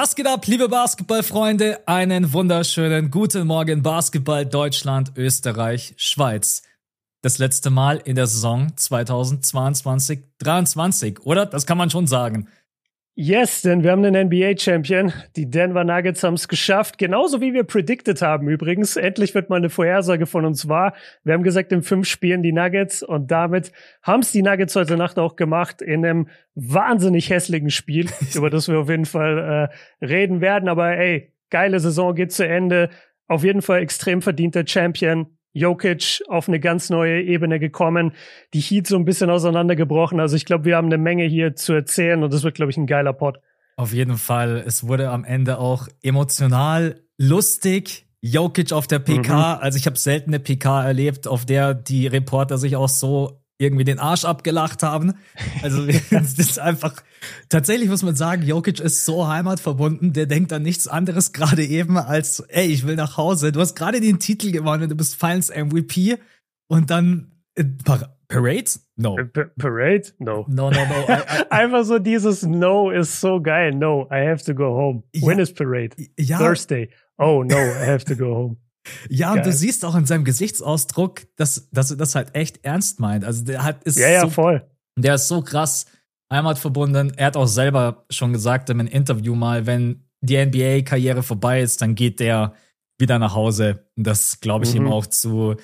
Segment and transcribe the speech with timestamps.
[0.00, 1.88] Was geht ab, liebe Basketballfreunde?
[1.88, 6.62] Einen wunderschönen guten Morgen Basketball Deutschland, Österreich, Schweiz.
[7.20, 11.46] Das letzte Mal in der Saison 2022-23, oder?
[11.46, 12.46] Das kann man schon sagen.
[13.20, 15.12] Yes, denn wir haben einen NBA-Champion.
[15.34, 16.98] Die Denver Nuggets haben es geschafft.
[16.98, 18.94] Genauso wie wir predicted haben übrigens.
[18.94, 20.94] Endlich wird mal eine Vorhersage von uns wahr.
[21.24, 23.72] Wir haben gesagt, in fünf Spielen die Nuggets und damit
[24.04, 28.68] haben es die Nuggets heute Nacht auch gemacht in einem wahnsinnig hässlichen Spiel, über das
[28.68, 30.68] wir auf jeden Fall äh, reden werden.
[30.68, 32.88] Aber ey, geile Saison geht zu Ende.
[33.26, 35.37] Auf jeden Fall extrem verdienter Champion.
[35.58, 38.12] Jokic auf eine ganz neue Ebene gekommen,
[38.54, 40.20] die Heat so ein bisschen auseinandergebrochen.
[40.20, 42.76] Also ich glaube, wir haben eine Menge hier zu erzählen und das wird, glaube ich,
[42.76, 43.38] ein geiler Pod.
[43.76, 44.62] Auf jeden Fall.
[44.66, 48.06] Es wurde am Ende auch emotional, lustig.
[48.20, 49.56] Jokic auf der PK.
[49.56, 49.62] Mhm.
[49.62, 53.84] Also ich habe selten eine PK erlebt, auf der die Reporter sich auch so irgendwie
[53.84, 55.14] den Arsch abgelacht haben.
[55.62, 56.94] Also das ist einfach
[57.48, 61.98] tatsächlich muss man sagen, Jokic ist so heimatverbunden, der denkt an nichts anderes gerade eben
[61.98, 63.52] als ey, ich will nach Hause.
[63.52, 66.18] Du hast gerade den Titel gewonnen, du bist Finals MVP
[66.68, 68.70] und dann äh, Par Parade?
[68.96, 69.16] No.
[69.16, 70.12] P Parade?
[70.18, 70.44] No.
[70.48, 71.08] No, no, no.
[71.08, 73.74] I, I, Einfach so dieses No ist so geil.
[73.74, 75.02] No, I have to go home.
[75.14, 75.96] Ja, When is Parade?
[76.18, 76.36] Ja.
[76.36, 76.90] Thursday.
[77.16, 78.56] Oh no, I have to go home.
[79.08, 79.38] Ja, Geil.
[79.38, 83.24] und du siehst auch in seinem Gesichtsausdruck, dass, dass er das halt echt ernst meint.
[83.24, 84.66] Also der hat ist ja, ja, so, voll.
[84.96, 85.86] Der ist so krass
[86.32, 87.12] heimatverbunden.
[87.16, 91.80] Er hat auch selber schon gesagt in einem Interview mal, wenn die NBA-Karriere vorbei ist,
[91.80, 92.54] dann geht der
[92.98, 93.84] wieder nach Hause.
[93.96, 94.86] Und das glaube ich mhm.
[94.86, 95.56] ihm auch zu,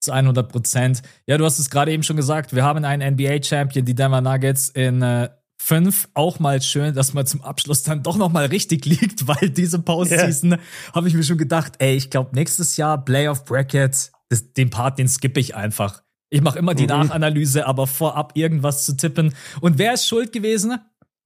[0.00, 1.02] zu 100 Prozent.
[1.26, 2.54] Ja, du hast es gerade eben schon gesagt.
[2.54, 5.28] Wir haben einen NBA-Champion, die Denver Nuggets, in äh,
[5.60, 9.50] fünf auch mal schön, dass man zum Abschluss dann doch noch mal richtig liegt, weil
[9.50, 10.60] diese Postseason yeah.
[10.94, 14.98] habe ich mir schon gedacht, ey, ich glaube nächstes Jahr Playoff Bracket, das, den Part,
[14.98, 16.02] den skippe ich einfach.
[16.30, 16.90] Ich mache immer die mhm.
[16.90, 19.34] Nachanalyse, aber vorab irgendwas zu tippen.
[19.60, 20.78] Und wer ist schuld gewesen?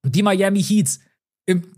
[0.05, 0.99] Die Miami Heat.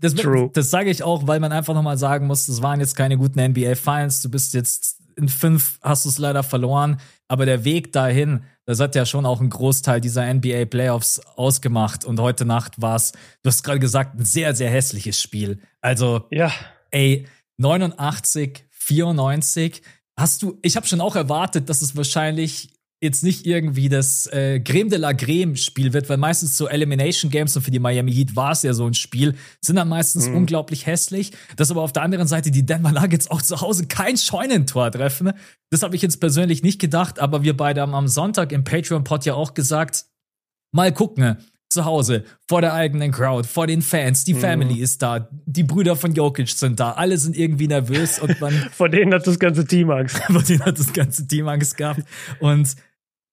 [0.00, 0.14] Das,
[0.52, 3.16] das sage ich auch, weil man einfach noch mal sagen muss, das waren jetzt keine
[3.16, 4.22] guten NBA Finals.
[4.22, 7.00] Du bist jetzt in fünf, hast du es leider verloren.
[7.28, 12.04] Aber der Weg dahin, das hat ja schon auch einen Großteil dieser NBA Playoffs ausgemacht.
[12.04, 13.12] Und heute Nacht war es,
[13.42, 15.58] du hast gerade gesagt, ein sehr, sehr hässliches Spiel.
[15.80, 16.52] Also, ja.
[16.90, 19.82] ey, 89, 94.
[20.18, 24.60] Hast du, ich habe schon auch erwartet, dass es wahrscheinlich jetzt nicht irgendwie das äh,
[24.60, 28.12] Creme de la Creme Spiel wird, weil meistens so Elimination Games und für die Miami
[28.12, 30.36] Heat war es ja so ein Spiel, sind dann meistens mhm.
[30.36, 31.32] unglaublich hässlich.
[31.56, 35.32] Dass aber auf der anderen Seite die Denver Nuggets auch zu Hause kein Scheunentor treffen,
[35.70, 39.24] das habe ich jetzt persönlich nicht gedacht, aber wir beide haben am Sonntag im Patreon-Pod
[39.26, 40.06] ja auch gesagt,
[40.72, 41.36] mal gucken,
[41.68, 44.38] zu Hause, vor der eigenen Crowd, vor den Fans, die mhm.
[44.38, 48.52] Family ist da, die Brüder von Jokic sind da, alle sind irgendwie nervös und man.
[48.72, 50.16] vor denen hat das ganze Team Angst.
[50.30, 52.02] vor denen hat das ganze Team Angst gehabt.
[52.38, 52.76] Und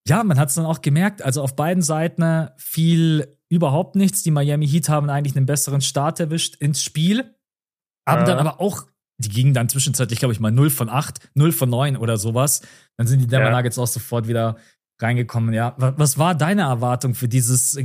[0.08, 4.24] ja, man hat es dann auch gemerkt, also auf beiden Seiten fiel überhaupt nichts.
[4.24, 7.36] Die Miami Heat haben eigentlich einen besseren Start erwischt ins Spiel,
[8.08, 8.26] haben ja.
[8.26, 8.88] dann aber auch,
[9.18, 12.62] die gingen dann zwischenzeitlich, glaube ich, mal 0 von 8, 0 von 9 oder sowas.
[12.98, 13.56] Dann sind die Denver ja.
[13.56, 14.58] Nuggets auch sofort wieder
[15.00, 15.54] reingekommen.
[15.54, 17.78] Ja, was war deine Erwartung für dieses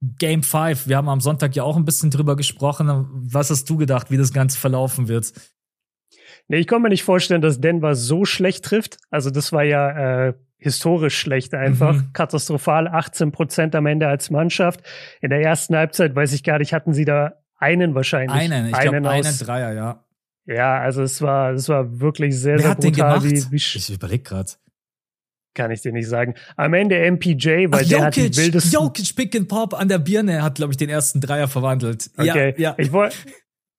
[0.00, 0.86] Game 5?
[0.86, 3.06] Wir haben am Sonntag ja auch ein bisschen drüber gesprochen.
[3.10, 5.32] Was hast du gedacht, wie das Ganze verlaufen wird?
[6.48, 8.98] Nee, ich kann mir nicht vorstellen, dass Denver so schlecht trifft.
[9.10, 11.94] Also das war ja äh, historisch schlecht einfach.
[11.94, 12.12] Mhm.
[12.12, 14.80] Katastrophal, 18 Prozent am Ende als Mannschaft.
[15.20, 18.36] In der ersten Halbzeit, weiß ich gar nicht, hatten sie da einen wahrscheinlich.
[18.36, 20.04] Einen, ich glaube einen, einen Dreier, ja.
[20.46, 23.20] Ja, also es war, es war wirklich sehr, Wer sehr hat brutal.
[23.20, 23.50] Den gemacht?
[23.50, 24.52] Wie, wie ich überlege gerade.
[25.54, 26.34] Kann ich dir nicht sagen.
[26.56, 28.72] Am Ende MPJ, weil Ach, der Jokic, hat die wildesten...
[28.72, 32.10] Jokic Pick and Pop an der Birne hat, glaube ich, den ersten Dreier verwandelt.
[32.16, 32.70] Okay, ja.
[32.70, 32.74] ja.
[32.76, 33.16] Ich wollte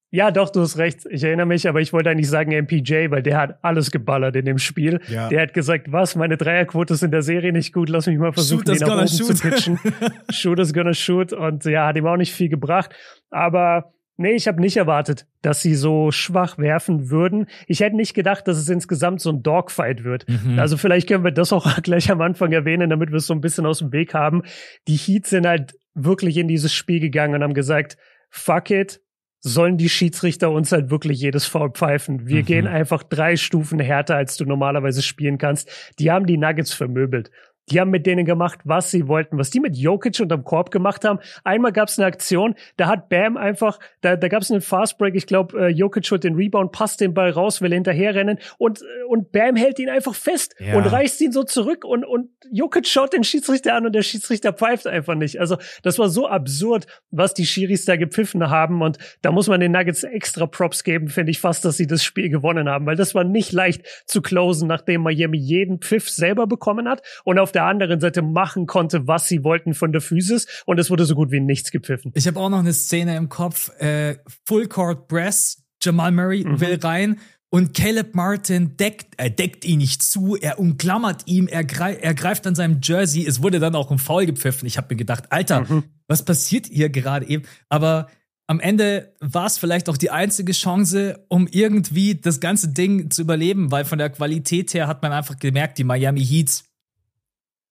[0.09, 1.05] ja, doch, du hast recht.
[1.09, 4.45] Ich erinnere mich, aber ich wollte eigentlich sagen MPJ, weil der hat alles geballert in
[4.45, 5.01] dem Spiel.
[5.09, 5.27] Ja.
[5.27, 8.31] Der hat gesagt, was, meine Dreierquote ist in der Serie nicht gut, lass mich mal
[8.31, 9.37] versuchen, shoot den nach oben shoot.
[9.37, 9.79] zu pitchen.
[10.29, 11.33] shoot is gonna shoot.
[11.33, 12.95] Und ja, hat ihm auch nicht viel gebracht.
[13.31, 17.47] Aber nee, ich habe nicht erwartet, dass sie so schwach werfen würden.
[17.67, 20.25] Ich hätte nicht gedacht, dass es insgesamt so ein Dogfight wird.
[20.29, 20.57] Mhm.
[20.57, 23.41] Also vielleicht können wir das auch gleich am Anfang erwähnen, damit wir es so ein
[23.41, 24.43] bisschen aus dem Weg haben.
[24.87, 27.97] Die Heats sind halt wirklich in dieses Spiel gegangen und haben gesagt,
[28.29, 29.01] fuck it,
[29.47, 32.27] sollen die Schiedsrichter uns halt wirklich jedes Foul pfeifen.
[32.27, 32.45] Wir mhm.
[32.45, 35.69] gehen einfach drei Stufen härter, als du normalerweise spielen kannst.
[35.99, 37.31] Die haben die Nuggets vermöbelt.
[37.69, 39.37] Die haben mit denen gemacht, was sie wollten.
[39.37, 41.19] Was die mit Jokic unterm Korb gemacht haben.
[41.43, 45.15] Einmal gab es eine Aktion, da hat Bam einfach, da, da gab es einen Fastbreak.
[45.15, 49.03] Ich glaube, äh, Jokic holt den Rebound, passt den Ball raus, will hinterherrennen und, äh,
[49.07, 50.77] und Bam hält ihn einfach fest ja.
[50.77, 54.53] und reißt ihn so zurück und, und Jokic schaut den Schiedsrichter an und der Schiedsrichter
[54.53, 55.39] pfeift einfach nicht.
[55.39, 59.59] Also das war so absurd, was die Schiris da gepfiffen haben und da muss man
[59.59, 62.95] den Nuggets extra Props geben, finde ich fast, dass sie das Spiel gewonnen haben, weil
[62.95, 67.51] das war nicht leicht zu closen, nachdem Miami jeden Pfiff selber bekommen hat und auf
[67.57, 71.15] der anderen Seite machen konnte, was sie wollten von der Physis und es wurde so
[71.15, 72.11] gut wie nichts gepfiffen.
[72.13, 76.61] Ich habe auch noch eine Szene im Kopf, äh, Full Court Press, Jamal Murray mhm.
[76.61, 77.19] will rein
[77.49, 82.13] und Caleb Martin deckt, er deckt ihn nicht zu, er umklammert ihm, er, greif, er
[82.13, 83.25] greift an seinem Jersey.
[83.25, 84.67] Es wurde dann auch ein Foul gepfiffen.
[84.67, 85.83] Ich habe mir gedacht, Alter, mhm.
[86.07, 87.43] was passiert hier gerade eben?
[87.69, 88.07] Aber
[88.47, 93.23] am Ende war es vielleicht auch die einzige Chance, um irgendwie das ganze Ding zu
[93.23, 96.63] überleben, weil von der Qualität her hat man einfach gemerkt, die Miami Heat,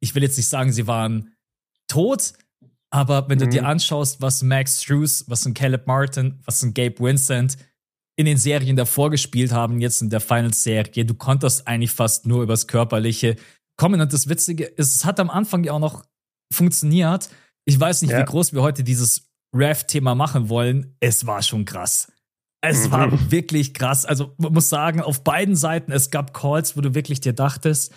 [0.00, 1.34] ich will jetzt nicht sagen, sie waren
[1.88, 2.34] tot,
[2.90, 3.42] aber wenn mhm.
[3.42, 3.68] du dir mhm.
[3.68, 7.56] anschaust, was Max Struess, was ein Caleb Martin, was ein Gabe Vincent,
[8.16, 11.04] in den Serien davor gespielt haben, jetzt in der Finals-Serie.
[11.04, 13.36] Du konntest eigentlich fast nur übers Körperliche
[13.76, 14.00] kommen.
[14.00, 16.04] Und das Witzige ist, es hat am Anfang ja auch noch
[16.52, 17.28] funktioniert.
[17.66, 18.20] Ich weiß nicht, ja.
[18.20, 20.96] wie groß wir heute dieses Ref-Thema machen wollen.
[21.00, 22.10] Es war schon krass.
[22.62, 22.90] Es mhm.
[22.92, 24.06] war wirklich krass.
[24.06, 27.92] Also, man muss sagen, auf beiden Seiten, es gab Calls, wo du wirklich dir dachtest,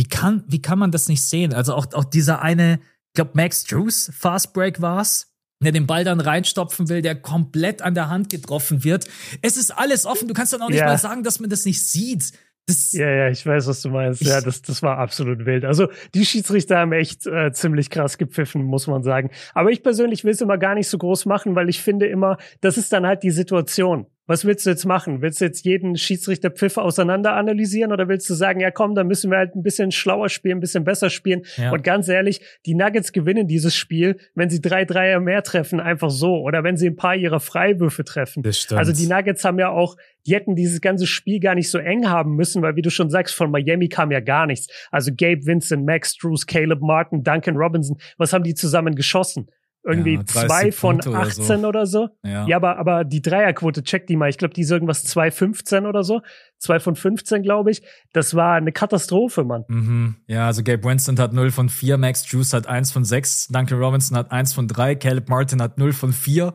[0.00, 1.52] wie kann, wie kann man das nicht sehen?
[1.52, 5.26] Also auch, auch dieser eine, ich glaube, Max Drews Fast Break war's,
[5.62, 9.04] der den Ball dann reinstopfen will, der komplett an der Hand getroffen wird.
[9.42, 10.26] Es ist alles offen.
[10.26, 10.86] Du kannst dann auch nicht ja.
[10.86, 12.32] mal sagen, dass man das nicht sieht.
[12.70, 14.22] Das ja, ja, ich weiß, was du meinst.
[14.22, 15.64] Ja, das, das war absolut wild.
[15.64, 19.30] Also die Schiedsrichter haben echt äh, ziemlich krass gepfiffen, muss man sagen.
[19.54, 22.38] Aber ich persönlich will es immer gar nicht so groß machen, weil ich finde immer,
[22.60, 25.22] das ist dann halt die Situation was willst du jetzt machen?
[25.22, 29.28] Willst du jetzt jeden Schiedsrichterpfiff auseinander analysieren oder willst du sagen, ja komm, dann müssen
[29.32, 31.42] wir halt ein bisschen schlauer spielen, ein bisschen besser spielen?
[31.56, 31.72] Ja.
[31.72, 36.10] Und ganz ehrlich, die Nuggets gewinnen dieses Spiel, wenn sie drei Dreier mehr treffen, einfach
[36.10, 36.36] so.
[36.42, 38.44] Oder wenn sie ein paar ihrer Freiwürfe treffen.
[38.44, 38.78] Das stimmt.
[38.78, 39.96] Also die Nuggets haben ja auch,
[40.26, 43.10] die hätten dieses ganze Spiel gar nicht so eng haben müssen, weil wie du schon
[43.10, 44.68] sagst, von Miami kam ja gar nichts.
[44.90, 49.48] Also Gabe Vincent, Max Drews, Caleb Martin, Duncan Robinson, was haben die zusammen geschossen?
[49.82, 52.02] irgendwie ja, zwei von Punkte 18 oder so.
[52.02, 52.08] Oder so.
[52.22, 52.46] Ja.
[52.46, 54.28] ja, aber, aber die Dreierquote, check die mal.
[54.28, 56.20] Ich glaube, die ist irgendwas 2,15 oder so.
[56.58, 57.82] Zwei von 15, glaube ich.
[58.12, 59.64] Das war eine Katastrophe, Mann.
[59.68, 60.16] Mhm.
[60.26, 63.78] Ja, also Gabe Winston hat 0 von 4, Max Juice hat 1 von 6, Duncan
[63.78, 66.54] Robinson hat 1 von 3, Caleb Martin hat 0 von 4.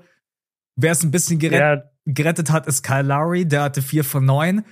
[0.75, 1.83] Wer es ein bisschen gerett ja.
[2.05, 4.63] Gerettet hat, ist Kyle Lowry, der hatte 4 von 9.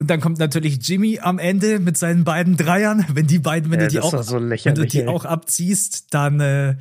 [0.00, 3.04] Und dann kommt natürlich Jimmy am Ende mit seinen beiden Dreiern.
[3.12, 6.40] Wenn die beiden, wenn, ja, du, die auch, so wenn du die auch abziehst, dann
[6.40, 6.76] äh,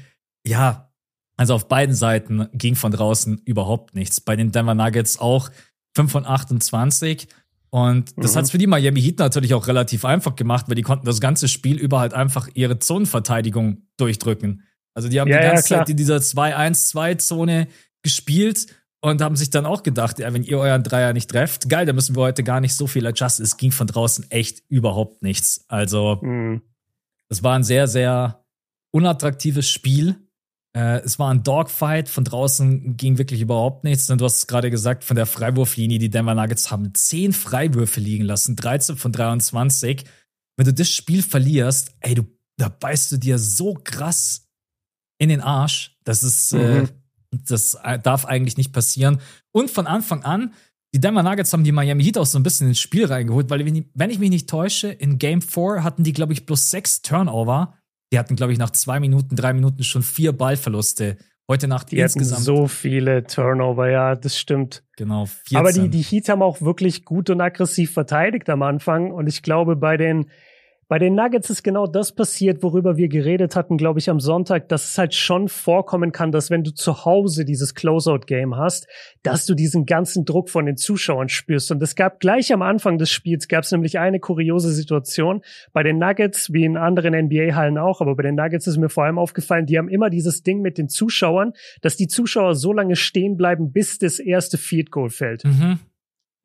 [0.45, 0.89] ja,
[1.35, 4.19] also auf beiden Seiten ging von draußen überhaupt nichts.
[4.21, 5.49] Bei den Denver Nuggets auch
[5.95, 7.27] 5 von 28.
[7.69, 8.37] Und das mhm.
[8.37, 11.21] hat es für die Miami Heat natürlich auch relativ einfach gemacht, weil die konnten das
[11.21, 14.63] ganze Spiel über halt einfach ihre Zonenverteidigung durchdrücken.
[14.93, 17.67] Also die haben ja, die ganze ja, Zeit in dieser 2-1-2-Zone
[18.01, 18.67] gespielt
[19.01, 21.95] und haben sich dann auch gedacht, ja, wenn ihr euren Dreier nicht trefft, geil, dann
[21.95, 23.45] müssen wir heute gar nicht so viel adjusten.
[23.45, 25.65] Es ging von draußen echt überhaupt nichts.
[25.67, 26.61] Also, mhm.
[27.29, 28.43] es war ein sehr, sehr
[28.91, 30.27] unattraktives Spiel.
[30.75, 34.09] Äh, es war ein Dogfight, von draußen ging wirklich überhaupt nichts.
[34.09, 38.01] Und du hast es gerade gesagt, von der Freiwurflinie, die Denver Nuggets haben zehn Freiwürfe
[38.01, 40.03] liegen lassen, 13 von 23.
[40.57, 42.23] Wenn du das Spiel verlierst, ey, du,
[42.57, 44.49] da beißt du dir so krass
[45.17, 45.97] in den Arsch.
[46.03, 46.85] Das ist, äh, mhm.
[46.85, 46.87] äh,
[47.31, 49.19] das darf eigentlich nicht passieren.
[49.51, 50.53] Und von Anfang an,
[50.93, 53.63] die Denver Nuggets haben die Miami Heat auch so ein bisschen ins Spiel reingeholt, weil
[53.93, 57.75] wenn ich mich nicht täusche, in Game 4 hatten die, glaube ich, bloß sechs Turnover
[58.11, 61.17] die hatten, glaube ich, nach zwei Minuten, drei Minuten schon vier Ballverluste.
[61.47, 62.43] Heute Nacht die insgesamt.
[62.43, 64.83] so viele Turnover, ja, das stimmt.
[64.97, 65.25] Genau.
[65.25, 65.57] 14.
[65.57, 69.11] Aber die, die Heat haben auch wirklich gut und aggressiv verteidigt am Anfang.
[69.11, 70.29] Und ich glaube, bei den
[70.89, 74.69] bei den Nuggets ist genau das passiert, worüber wir geredet hatten, glaube ich, am Sonntag,
[74.69, 78.87] dass es halt schon vorkommen kann, dass wenn du zu Hause dieses Closeout-Game hast,
[79.21, 81.71] dass du diesen ganzen Druck von den Zuschauern spürst.
[81.71, 85.43] Und es gab gleich am Anfang des Spiels, gab es nämlich eine kuriose Situation.
[85.73, 89.03] Bei den Nuggets, wie in anderen NBA-Hallen auch, aber bei den Nuggets ist mir vor
[89.03, 91.53] allem aufgefallen, die haben immer dieses Ding mit den Zuschauern,
[91.83, 95.45] dass die Zuschauer so lange stehen bleiben, bis das erste Field Goal fällt.
[95.45, 95.77] Mhm.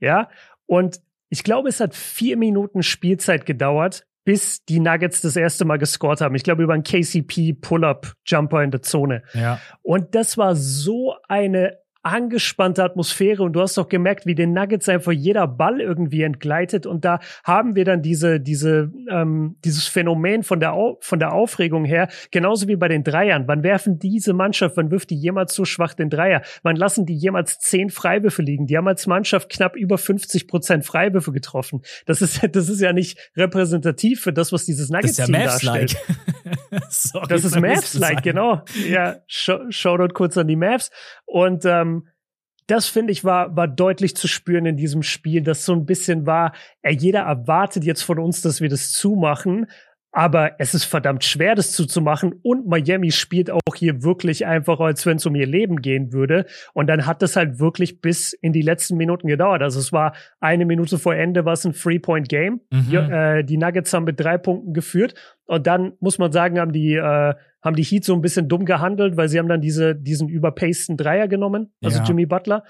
[0.01, 0.29] Ja,
[0.67, 5.79] und ich glaube, es hat vier Minuten Spielzeit gedauert, bis die Nuggets das erste Mal
[5.79, 6.35] gescored haben.
[6.35, 9.23] Ich glaube über einen KCP Pull-up Jumper in der Zone.
[9.35, 9.61] Ja.
[9.83, 14.89] Und das war so eine angespannte Atmosphäre und du hast doch gemerkt, wie den Nuggets
[14.91, 20.43] einfach jeder Ball irgendwie entgleitet und da haben wir dann diese diese ähm, dieses Phänomen
[20.43, 23.45] von der Au von der Aufregung her genauso wie bei den Dreiern.
[23.47, 26.43] Wann werfen diese Mannschaft, wann wirft die jemals so schwach den Dreier?
[26.63, 28.67] Wann lassen die jemals zehn Freiwürfe liegen?
[28.67, 31.81] Die haben als Mannschaft knapp über 50 Prozent Freiwürfe getroffen.
[32.05, 35.97] Das ist das ist ja nicht repräsentativ für das, was dieses Nuggets-Team ja darstellt.
[36.91, 38.63] Sorry, das ist Mavs-like, genau.
[38.89, 40.91] Ja, Shoutout kurz an die Mavs
[41.25, 41.94] und ähm,
[42.67, 46.27] das finde ich war, war deutlich zu spüren in diesem Spiel, dass so ein bisschen
[46.27, 46.53] war,
[46.83, 49.67] ey, jeder erwartet jetzt von uns, dass wir das zumachen.
[50.17, 52.35] Aber es ist verdammt schwer, das zuzumachen.
[52.43, 56.47] Und Miami spielt auch hier wirklich einfach, als wenn es um ihr Leben gehen würde.
[56.73, 59.61] Und dann hat das halt wirklich bis in die letzten Minuten gedauert.
[59.61, 62.61] Also es war eine Minute vor Ende, war es ein Three-Point-Game.
[62.71, 62.87] Mhm.
[62.91, 65.15] Die, äh, die Nuggets haben mit drei Punkten geführt.
[65.47, 68.67] Und dann muss man sagen, haben die, äh, haben die Heat so ein bisschen dumm
[68.67, 72.05] gehandelt, weil sie haben dann diese, diesen überpaceden Dreier genommen, also ja.
[72.05, 72.63] Jimmy Butler.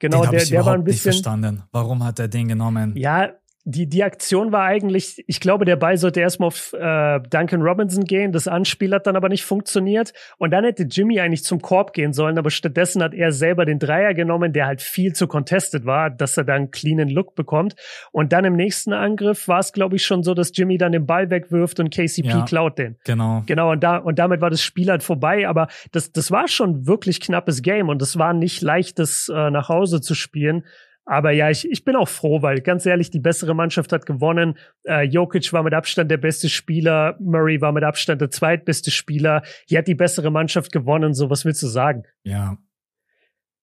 [0.00, 1.10] Genau, der, der war ein bisschen.
[1.10, 1.62] Nicht verstanden.
[1.70, 2.96] Warum hat er den genommen?
[2.96, 3.34] Ja,
[3.64, 8.04] die, die Aktion war eigentlich, ich glaube, der Ball sollte erstmal auf äh, Duncan Robinson
[8.04, 8.32] gehen.
[8.32, 10.12] Das Anspiel hat dann aber nicht funktioniert.
[10.38, 13.78] Und dann hätte Jimmy eigentlich zum Korb gehen sollen, aber stattdessen hat er selber den
[13.78, 17.76] Dreier genommen, der halt viel zu contested war, dass er dann einen cleanen Look bekommt.
[18.10, 21.06] Und dann im nächsten Angriff war es, glaube ich, schon so, dass Jimmy dann den
[21.06, 22.96] Ball wegwirft und KCP ja, klaut den.
[23.04, 23.44] Genau.
[23.46, 25.46] Genau, und, da, und damit war das Spiel halt vorbei.
[25.48, 29.50] Aber das, das war schon wirklich knappes Game und es war nicht leicht, das äh,
[29.50, 30.64] nach Hause zu spielen.
[31.04, 34.56] Aber ja, ich, ich bin auch froh, weil ganz ehrlich, die bessere Mannschaft hat gewonnen.
[34.84, 39.42] Äh, Jokic war mit Abstand der beste Spieler, Murray war mit Abstand der zweitbeste Spieler.
[39.66, 41.14] Hier hat die bessere Mannschaft gewonnen.
[41.14, 42.04] So, was willst du sagen?
[42.24, 42.56] Ja.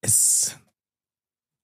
[0.01, 0.60] Es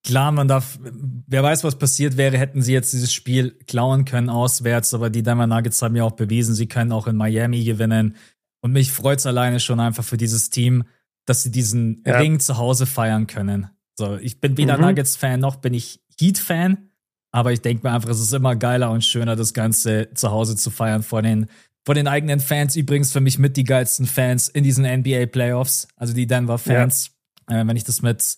[0.05, 4.29] klar, man darf, wer weiß, was passiert wäre, hätten sie jetzt dieses Spiel klauen können
[4.29, 8.15] auswärts, aber die Denver Nuggets haben ja auch bewiesen, sie können auch in Miami gewinnen.
[8.61, 10.85] Und mich freut es alleine schon einfach für dieses Team,
[11.25, 12.17] dass sie diesen ja.
[12.17, 13.69] Ring zu Hause feiern können.
[13.97, 14.85] So, ich bin weder mhm.
[14.85, 16.89] Nuggets-Fan noch bin ich Heat-Fan,
[17.31, 20.55] aber ich denke mir einfach, es ist immer geiler und schöner, das Ganze zu Hause
[20.55, 21.47] zu feiern vor den,
[21.85, 22.75] vor den eigenen Fans.
[22.75, 27.11] Übrigens für mich mit die geilsten Fans in diesen NBA-Playoffs, also die Denver-Fans.
[27.49, 27.61] Ja.
[27.61, 28.37] Äh, wenn ich das mit,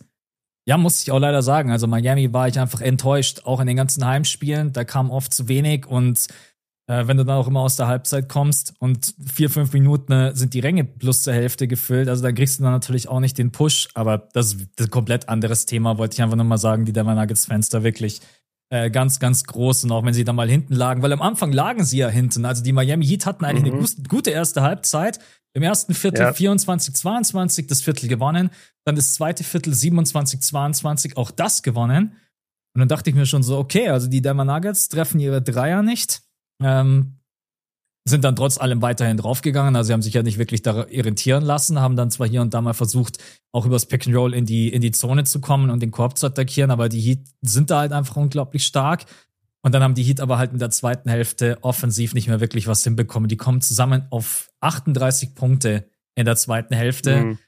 [0.65, 3.77] ja, muss ich auch leider sagen, also Miami war ich einfach enttäuscht, auch in den
[3.77, 4.73] ganzen Heimspielen.
[4.73, 6.27] Da kam oft zu wenig und
[6.87, 10.35] äh, wenn du dann auch immer aus der Halbzeit kommst und vier, fünf Minuten äh,
[10.35, 12.07] sind die Ränge plus zur Hälfte gefüllt.
[12.07, 15.29] Also dann kriegst du dann natürlich auch nicht den Push, aber das ist ein komplett
[15.29, 18.21] anderes Thema, wollte ich einfach nochmal sagen, die Denver Nuggets-Fans da wirklich
[18.69, 21.51] äh, ganz, ganz groß und auch wenn sie da mal hinten lagen, weil am Anfang
[21.51, 22.45] lagen sie ja hinten.
[22.45, 23.79] Also die Miami Heat hatten eigentlich mhm.
[23.79, 25.19] eine gute erste Halbzeit.
[25.53, 26.33] Im ersten Viertel ja.
[26.33, 28.51] 24, 22 das Viertel gewonnen,
[28.85, 32.15] dann das zweite Viertel 27, 22 auch das gewonnen.
[32.75, 35.81] Und dann dachte ich mir schon so, okay, also die Denver Nuggets treffen ihre Dreier
[35.81, 36.21] nicht
[36.61, 37.17] ähm,
[38.07, 39.75] sind dann trotz allem weiterhin draufgegangen.
[39.75, 42.53] Also sie haben sich ja nicht wirklich da irritieren lassen, haben dann zwar hier und
[42.53, 43.17] da mal versucht,
[43.51, 46.17] auch übers Pick and Roll in die, in die Zone zu kommen und den Korb
[46.17, 49.05] zu attackieren, aber die Heat sind da halt einfach unglaublich stark.
[49.61, 52.67] Und dann haben die Heat aber halt in der zweiten Hälfte offensiv nicht mehr wirklich
[52.67, 53.27] was hinbekommen.
[53.27, 57.17] Die kommen zusammen auf 38 Punkte in der zweiten Hälfte.
[57.17, 57.39] Mhm.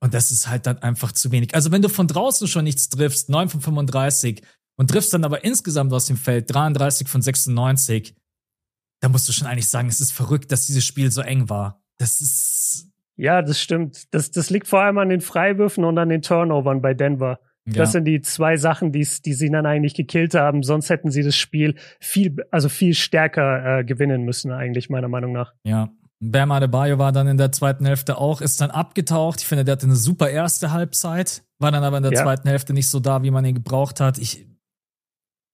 [0.00, 1.54] Und das ist halt dann einfach zu wenig.
[1.54, 4.42] Also wenn du von draußen schon nichts triffst, 9 von 35,
[4.76, 8.14] und triffst dann aber insgesamt aus dem Feld 33 von 96,
[9.02, 11.82] da musst du schon eigentlich sagen, es ist verrückt, dass dieses Spiel so eng war.
[11.98, 12.88] Das ist.
[13.16, 14.14] Ja, das stimmt.
[14.14, 17.40] Das, das liegt vor allem an den Freiwürfen und an den Turnovern bei Denver.
[17.66, 17.74] Ja.
[17.74, 20.62] Das sind die zwei Sachen, die, die sie dann eigentlich gekillt haben.
[20.62, 25.32] Sonst hätten sie das Spiel viel, also viel stärker äh, gewinnen müssen, eigentlich, meiner Meinung
[25.32, 25.52] nach.
[25.64, 25.90] Ja.
[26.20, 29.40] Bam Adebayo war dann in der zweiten Hälfte auch, ist dann abgetaucht.
[29.40, 32.22] Ich finde, der hatte eine super erste Halbzeit, war dann aber in der ja.
[32.22, 34.18] zweiten Hälfte nicht so da, wie man ihn gebraucht hat.
[34.18, 34.46] Ich,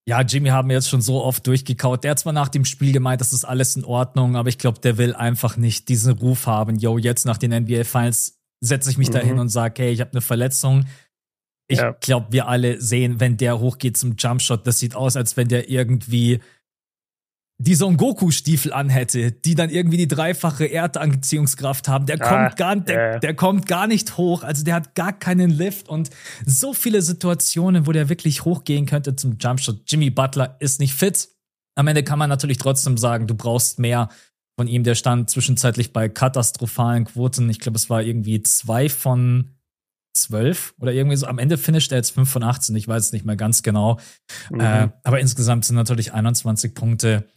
[0.07, 2.03] ja, Jimmy haben wir jetzt schon so oft durchgekaut.
[2.03, 4.79] Der hat zwar nach dem Spiel gemeint, das ist alles in Ordnung, aber ich glaube,
[4.79, 6.77] der will einfach nicht diesen Ruf haben.
[6.77, 9.13] Yo, jetzt nach den NBA Finals setze ich mich mhm.
[9.13, 10.85] da hin und sage, hey, ich habe eine Verletzung.
[11.67, 11.91] Ich ja.
[11.91, 15.69] glaube, wir alle sehen, wenn der hochgeht zum Jumpshot, das sieht aus, als wenn der
[15.69, 16.39] irgendwie
[17.61, 22.75] die Son Goku-Stiefel anhätte, die dann irgendwie die dreifache Erdanziehungskraft haben, der ah, kommt gar,
[22.77, 23.19] der, äh.
[23.19, 24.43] der kommt gar nicht hoch.
[24.43, 26.09] Also der hat gar keinen Lift und
[26.45, 29.81] so viele Situationen, wo der wirklich hochgehen könnte zum Jumpshot.
[29.87, 31.27] Jimmy Butler ist nicht fit.
[31.75, 34.07] Am Ende kann man natürlich trotzdem sagen, du brauchst mehr
[34.57, 34.85] von ihm.
[34.85, 37.49] Der stand zwischenzeitlich bei katastrophalen Quoten.
[37.49, 39.51] Ich glaube, es war irgendwie zwei von
[40.13, 41.27] zwölf oder irgendwie so.
[41.27, 42.73] Am Ende finisht er jetzt fünf von 18.
[42.77, 43.99] Ich weiß es nicht mehr ganz genau.
[44.49, 44.61] Mhm.
[44.61, 47.27] Äh, aber insgesamt sind natürlich 21 Punkte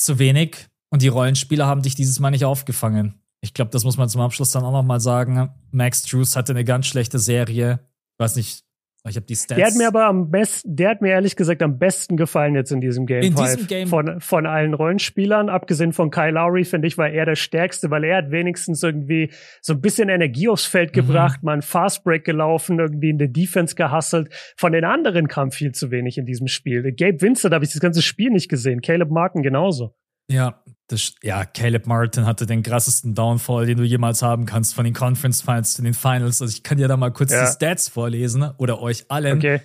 [0.00, 3.20] zu wenig und die Rollenspieler haben dich dieses Mal nicht aufgefangen.
[3.42, 5.50] Ich glaube, das muss man zum Abschluss dann auch noch mal sagen.
[5.70, 7.80] Max Drews hatte eine ganz schlechte Serie.
[8.14, 8.64] Ich weiß nicht,
[9.08, 9.56] ich habe die Stats.
[9.56, 12.70] Der hat mir aber am besten, der hat mir ehrlich gesagt am besten gefallen jetzt
[12.70, 13.22] in diesem Game.
[13.22, 13.88] In diesem Game.
[13.88, 18.04] Von, von allen Rollenspielern, abgesehen von Kyle Lowry, finde ich, war er der stärkste, weil
[18.04, 19.30] er hat wenigstens irgendwie
[19.62, 21.00] so ein bisschen Energie aufs Feld mhm.
[21.00, 24.28] gebracht, mal einen Fastbreak gelaufen, irgendwie in der Defense gehustelt.
[24.56, 26.82] Von den anderen kam viel zu wenig in diesem Spiel.
[26.92, 28.82] Gabe Vincent habe ich das ganze Spiel nicht gesehen.
[28.82, 29.94] Caleb Martin genauso.
[30.30, 30.59] Ja,
[30.90, 34.94] das, ja, Caleb Martin hatte den krassesten Downfall, den du jemals haben kannst von den
[34.94, 36.42] Conference Finals zu den Finals.
[36.42, 37.44] Also ich kann dir da mal kurz ja.
[37.44, 39.38] die Stats vorlesen oder euch allen.
[39.38, 39.60] Okay.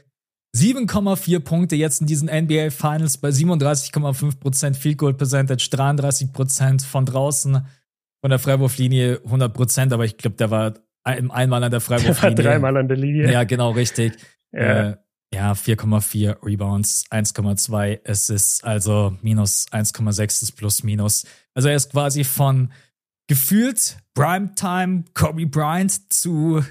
[0.55, 7.65] 7,4 Punkte jetzt in diesen NBA Finals bei 37,5% Field Goal Percentage, 33% von draußen,
[8.22, 12.36] von der Freiwurflinie 100%, aber ich glaube, der war einmal an der Freiwurflinie.
[12.36, 13.32] Der war dreimal an der Linie.
[13.32, 14.13] Ja, genau, richtig.
[14.53, 14.91] Ja.
[14.91, 14.98] Äh,
[15.35, 21.25] ja, 4,4 Rebounds, 1,2 Assists, also minus 1,6 ist plus minus.
[21.53, 22.71] Also er ist quasi von
[23.27, 26.59] gefühlt Primetime Kobe Bryant zu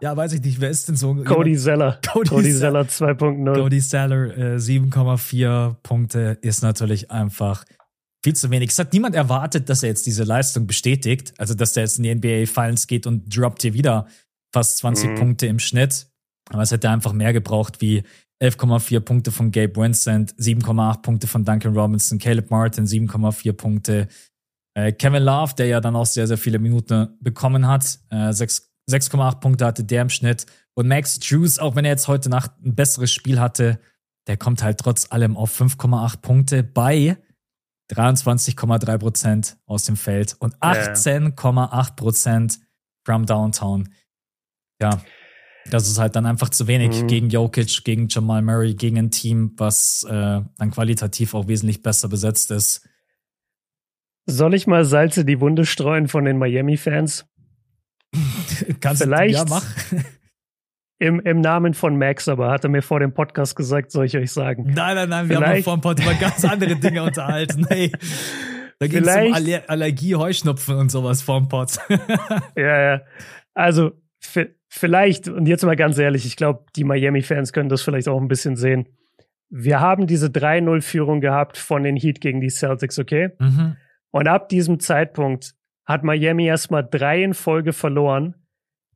[0.00, 1.14] ja, weiß ich nicht, wer ist denn so?
[1.14, 2.00] Cody Zeller.
[2.12, 3.54] Cody, Cody Zeller 2.0.
[3.54, 7.64] Cody Zeller äh, 7,4 Punkte ist natürlich einfach
[8.24, 8.70] Viel zu wenig.
[8.70, 11.32] Es hat niemand erwartet, dass er jetzt diese Leistung bestätigt.
[11.38, 14.08] Also, dass der jetzt in die NBA Finals geht und droppt hier wieder
[14.52, 15.14] fast 20 mhm.
[15.14, 16.06] Punkte im Schnitt.
[16.50, 18.02] Aber es hätte einfach mehr gebraucht, wie
[18.42, 24.08] 11,4 Punkte von Gabe Vincent, 7,8 Punkte von Duncan Robinson, Caleb Martin, 7,4 Punkte.
[24.74, 29.40] Äh, Kevin Love, der ja dann auch sehr, sehr viele Minuten bekommen hat, äh, 6,8
[29.40, 30.46] Punkte hatte der im Schnitt.
[30.74, 33.80] Und Max Drews, auch wenn er jetzt heute Nacht ein besseres Spiel hatte,
[34.28, 37.18] der kommt halt trotz allem auf 5,8 Punkte bei
[37.90, 42.60] 23,3 Prozent aus dem Feld und 18,8 Prozent
[43.04, 43.88] from Downtown.
[44.80, 45.00] Ja,
[45.70, 47.06] das ist halt dann einfach zu wenig mhm.
[47.06, 52.08] gegen Jokic, gegen Jamal Murray, gegen ein Team, was äh, dann qualitativ auch wesentlich besser
[52.08, 52.88] besetzt ist.
[54.26, 57.26] Soll ich mal Salze die Wunde streuen von den Miami-Fans?
[58.80, 59.64] Kannst Vielleicht, du ja mach.
[61.00, 64.16] Im, Im Namen von Max, aber hat er mir vor dem Podcast gesagt, soll ich
[64.16, 64.64] euch sagen.
[64.74, 67.66] Nein, nein, nein, wir haben vor dem Podcast über ganz andere Dinge unterhalten.
[67.68, 67.92] Hey.
[68.80, 71.78] Da ging es um Aller Allergie, Heuschnupfen und sowas vor dem Pod.
[72.56, 73.00] ja, ja.
[73.54, 73.92] Also,
[74.68, 78.28] vielleicht, und jetzt mal ganz ehrlich, ich glaube, die Miami-Fans können das vielleicht auch ein
[78.28, 78.88] bisschen sehen.
[79.50, 83.30] Wir haben diese 3-0-Führung gehabt von den Heat gegen die Celtics, okay?
[83.38, 83.76] Mhm.
[84.10, 88.34] Und ab diesem Zeitpunkt hat Miami erstmal drei in Folge verloren.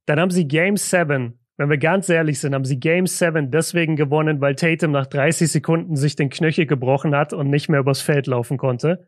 [0.06, 3.96] Dann haben sie Game 7, wenn wir ganz ehrlich sind, haben sie Game 7 deswegen
[3.96, 8.00] gewonnen, weil Tatum nach 30 Sekunden sich den Knöchel gebrochen hat und nicht mehr übers
[8.00, 9.06] Feld laufen konnte.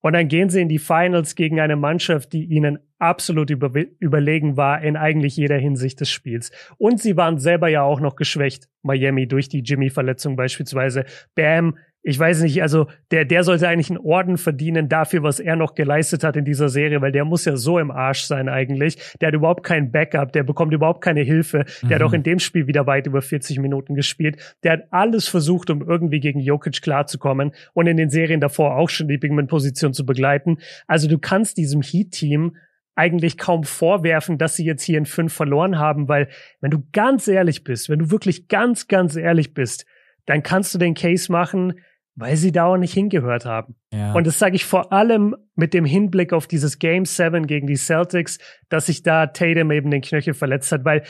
[0.00, 4.56] Und dann gehen sie in die Finals gegen eine Mannschaft, die ihnen absolut über überlegen
[4.56, 6.50] war in eigentlich jeder Hinsicht des Spiels.
[6.78, 11.04] Und sie waren selber ja auch noch geschwächt, Miami, durch die Jimmy-Verletzung beispielsweise.
[11.34, 11.76] Bam
[12.08, 15.74] ich weiß nicht, also der, der sollte eigentlich einen Orden verdienen dafür, was er noch
[15.74, 18.96] geleistet hat in dieser Serie, weil der muss ja so im Arsch sein eigentlich.
[19.20, 21.64] Der hat überhaupt kein Backup, der bekommt überhaupt keine Hilfe.
[21.82, 21.94] Der mhm.
[21.94, 24.56] hat auch in dem Spiel wieder weit über 40 Minuten gespielt.
[24.62, 28.88] Der hat alles versucht, um irgendwie gegen Jokic klarzukommen und in den Serien davor auch
[28.88, 30.58] schon die Bigman-Position zu begleiten.
[30.86, 32.54] Also du kannst diesem Heat-Team
[32.94, 36.28] eigentlich kaum vorwerfen, dass sie jetzt hier in fünf verloren haben, weil
[36.60, 39.86] wenn du ganz ehrlich bist, wenn du wirklich ganz, ganz ehrlich bist,
[40.26, 41.74] dann kannst du den Case machen,
[42.16, 43.76] weil sie da auch nicht hingehört haben.
[43.92, 44.14] Ja.
[44.14, 47.76] Und das sage ich vor allem mit dem Hinblick auf dieses Game 7 gegen die
[47.76, 51.04] Celtics, dass sich da Tatum eben den Knöchel verletzt hat, weil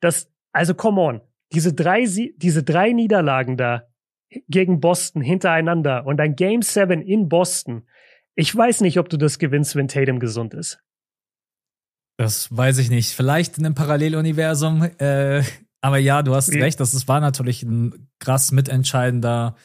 [0.00, 1.20] das, also come on,
[1.52, 2.04] diese drei,
[2.36, 3.88] diese drei Niederlagen da
[4.48, 7.86] gegen Boston hintereinander und ein Game 7 in Boston,
[8.34, 10.78] ich weiß nicht, ob du das gewinnst, wenn Tatum gesund ist.
[12.16, 13.12] Das weiß ich nicht.
[13.12, 14.84] Vielleicht in einem Paralleluniversum.
[14.98, 15.42] Äh,
[15.80, 16.60] aber ja, du hast Wie?
[16.60, 16.78] recht.
[16.78, 19.56] Das war natürlich ein krass mitentscheidender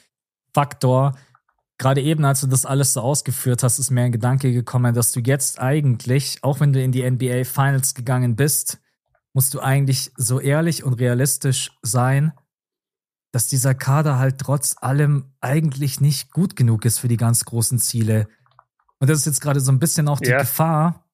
[0.57, 1.15] Faktor.
[1.77, 5.11] Gerade eben, als du das alles so ausgeführt hast, ist mir ein Gedanke gekommen, dass
[5.11, 8.79] du jetzt eigentlich, auch wenn du in die NBA Finals gegangen bist,
[9.33, 12.33] musst du eigentlich so ehrlich und realistisch sein,
[13.31, 17.77] dass dieser Kader halt trotz allem eigentlich nicht gut genug ist für die ganz großen
[17.77, 18.27] Ziele.
[18.97, 20.39] Und das ist jetzt gerade so ein bisschen auch die yeah.
[20.39, 21.05] Gefahr.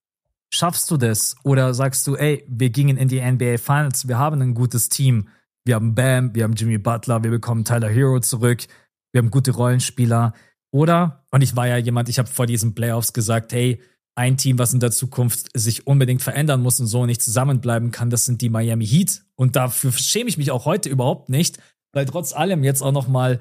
[0.53, 1.36] Schaffst du das?
[1.43, 5.27] Oder sagst du, ey, wir gingen in die NBA Finals, wir haben ein gutes Team.
[5.65, 8.67] Wir haben Bam, wir haben Jimmy Butler, wir bekommen Tyler Hero zurück,
[9.13, 10.34] wir haben gute Rollenspieler.
[10.71, 13.82] Oder, und ich war ja jemand, ich habe vor diesen Playoffs gesagt, hey,
[14.15, 18.10] ein Team, was in der Zukunft sich unbedingt verändern muss und so nicht zusammenbleiben kann,
[18.10, 19.23] das sind die Miami Heat.
[19.36, 21.60] Und dafür schäme ich mich auch heute überhaupt nicht,
[21.93, 23.39] weil trotz allem jetzt auch noch mal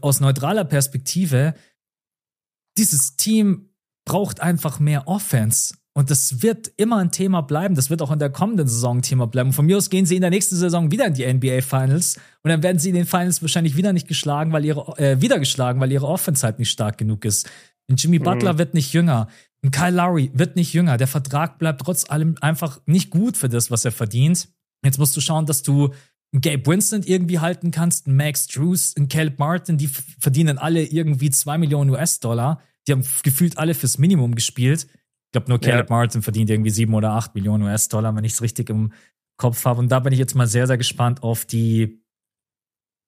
[0.00, 1.54] aus neutraler Perspektive
[2.76, 3.70] dieses Team
[4.04, 5.74] braucht einfach mehr Offense.
[5.98, 7.74] Und das wird immer ein Thema bleiben.
[7.74, 9.52] Das wird auch in der kommenden Saison ein Thema bleiben.
[9.52, 12.50] Von mir aus gehen sie in der nächsten Saison wieder in die NBA Finals und
[12.50, 15.80] dann werden sie in den Finals wahrscheinlich wieder nicht geschlagen, weil ihre äh, wieder geschlagen,
[15.80, 17.50] weil ihre Offense halt nicht stark genug ist.
[17.90, 18.22] Und Jimmy mhm.
[18.22, 19.26] Butler wird nicht jünger.
[19.60, 20.98] Und Kyle Lowry wird nicht jünger.
[20.98, 24.46] Der Vertrag bleibt trotz allem einfach nicht gut für das, was er verdient.
[24.84, 25.92] Jetzt musst du schauen, dass du
[26.30, 31.58] Gabe Winston irgendwie halten kannst, Max Drews, und Caleb Martin, die verdienen alle irgendwie zwei
[31.58, 32.62] Millionen US-Dollar.
[32.86, 34.86] Die haben gefühlt alle fürs Minimum gespielt.
[35.28, 35.96] Ich glaube, nur Caleb ja.
[35.96, 38.92] Martin verdient irgendwie sieben oder acht Millionen US-Dollar, wenn ich es richtig im
[39.36, 39.78] Kopf habe.
[39.78, 42.02] Und da bin ich jetzt mal sehr, sehr gespannt auf die,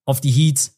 [0.06, 0.72] auf die Heat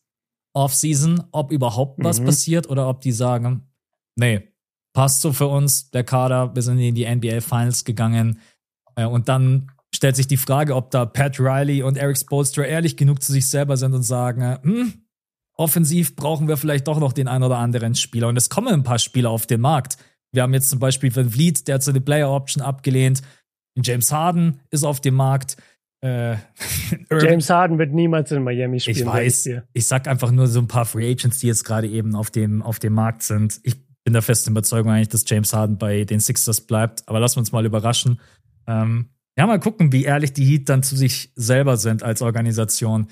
[0.55, 2.05] Offseason, ob überhaupt mhm.
[2.05, 3.73] was passiert oder ob die sagen,
[4.17, 4.53] nee,
[4.93, 8.41] passt so für uns, der Kader, wir sind in die NBA Finals gegangen.
[8.95, 12.97] Äh, und dann stellt sich die Frage, ob da Pat Riley und Eric Spolstra ehrlich
[12.97, 14.93] genug zu sich selber sind und sagen, hm,
[15.55, 18.29] offensiv brauchen wir vielleicht doch noch den ein oder anderen Spieler.
[18.29, 19.97] Und es kommen ein paar Spieler auf den Markt.
[20.33, 23.23] Wir haben jetzt zum Beispiel Van Vliet, der hat seine Player Option abgelehnt.
[23.77, 25.57] James Harden ist auf dem Markt.
[26.01, 26.37] Äh,
[27.11, 28.97] James Harden wird niemals in Miami spielen.
[28.97, 29.47] Ich weiß.
[29.47, 32.31] Ich, ich sag einfach nur so ein paar Free Agents, die jetzt gerade eben auf
[32.31, 33.61] dem, auf dem Markt sind.
[33.63, 37.07] Ich bin der festen Überzeugung eigentlich, dass James Harden bei den Sixers bleibt.
[37.07, 38.21] Aber lassen wir uns mal überraschen.
[38.67, 43.09] Ähm, ja, mal gucken, wie ehrlich die Heat dann zu sich selber sind als Organisation.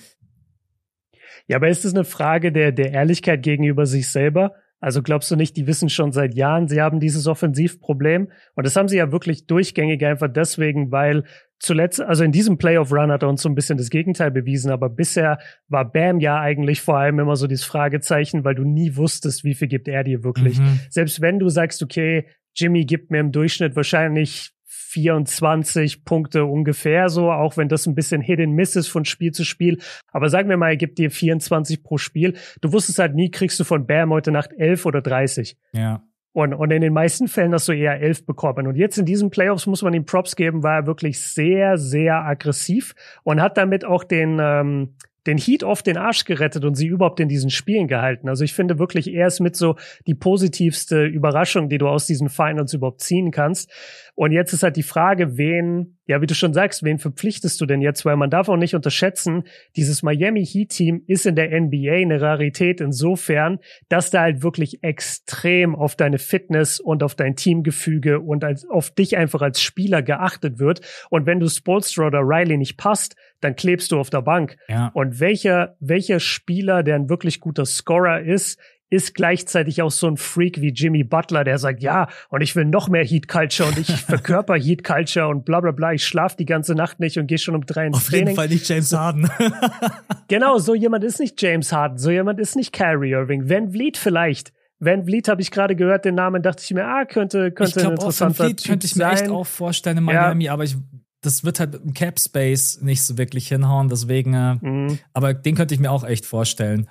[1.46, 4.54] Ja, aber ist es eine Frage der, der Ehrlichkeit gegenüber sich selber?
[4.80, 8.30] Also glaubst du nicht, die wissen schon seit Jahren, sie haben dieses Offensivproblem?
[8.54, 11.24] Und das haben sie ja wirklich durchgängig einfach deswegen, weil
[11.58, 14.88] zuletzt, also in diesem Playoff-Run hat er uns so ein bisschen das Gegenteil bewiesen, aber
[14.88, 15.38] bisher
[15.68, 19.54] war Bam ja eigentlich vor allem immer so dieses Fragezeichen, weil du nie wusstest, wie
[19.54, 20.58] viel gibt er dir wirklich.
[20.58, 20.80] Mhm.
[20.88, 24.52] Selbst wenn du sagst, okay, Jimmy gibt mir im Durchschnitt wahrscheinlich
[24.90, 29.30] 24 Punkte ungefähr so, auch wenn das ein bisschen Hit and Miss ist von Spiel
[29.30, 29.78] zu Spiel.
[30.10, 32.36] Aber sagen wir mal, er gibt dir 24 pro Spiel.
[32.60, 35.56] Du wusstest halt nie, kriegst du von Bam heute Nacht 11 oder 30.
[35.72, 36.02] Ja.
[36.32, 38.66] Und, und in den meisten Fällen hast du eher 11 bekommen.
[38.66, 42.24] Und jetzt in diesen Playoffs muss man ihm Props geben, war er wirklich sehr, sehr
[42.24, 44.94] aggressiv und hat damit auch den, ähm,
[45.26, 48.28] den Heat oft den Arsch gerettet und sie überhaupt in diesen Spielen gehalten.
[48.28, 52.28] Also ich finde wirklich, er ist mit so die positivste Überraschung, die du aus diesen
[52.28, 53.70] Finals überhaupt ziehen kannst.
[54.14, 57.66] Und jetzt ist halt die Frage, wen, ja, wie du schon sagst, wen verpflichtest du
[57.66, 58.04] denn jetzt?
[58.04, 59.44] Weil man darf auch nicht unterschätzen,
[59.76, 64.82] dieses Miami Heat Team ist in der NBA eine Rarität insofern, dass da halt wirklich
[64.82, 70.02] extrem auf deine Fitness und auf dein Teamgefüge und als, auf dich einfach als Spieler
[70.02, 70.80] geachtet wird.
[71.08, 74.56] Und wenn du Spolstra oder Riley nicht passt, dann klebst du auf der Bank.
[74.68, 74.90] Ja.
[74.94, 78.58] Und welcher, welcher Spieler, der ein wirklich guter Scorer ist,
[78.90, 82.64] ist gleichzeitig auch so ein Freak wie Jimmy Butler, der sagt, ja, und ich will
[82.64, 86.34] noch mehr Heat Culture und ich verkörper Heat Culture und bla bla bla, ich schlaf
[86.34, 88.22] die ganze Nacht nicht und gehe schon um drei ins Auf Training.
[88.22, 89.30] Auf jeden Fall nicht James Harden.
[90.28, 93.48] genau, so jemand ist nicht James Harden, so jemand ist nicht Kyrie Irving.
[93.48, 94.52] Van Vliet vielleicht.
[94.80, 97.74] Van Vliet habe ich gerade gehört, den Namen dachte ich mir, ah, könnte, könnte ich
[97.76, 99.12] glaub, ein interessanter Van Vliet könnte ich mir sein.
[99.12, 100.52] echt auch vorstellen in Miami, ja.
[100.52, 100.76] aber ich
[101.22, 104.98] das wird halt im Cap Space nicht so wirklich hinhauen, deswegen, äh, mhm.
[105.12, 106.88] aber den könnte ich mir auch echt vorstellen.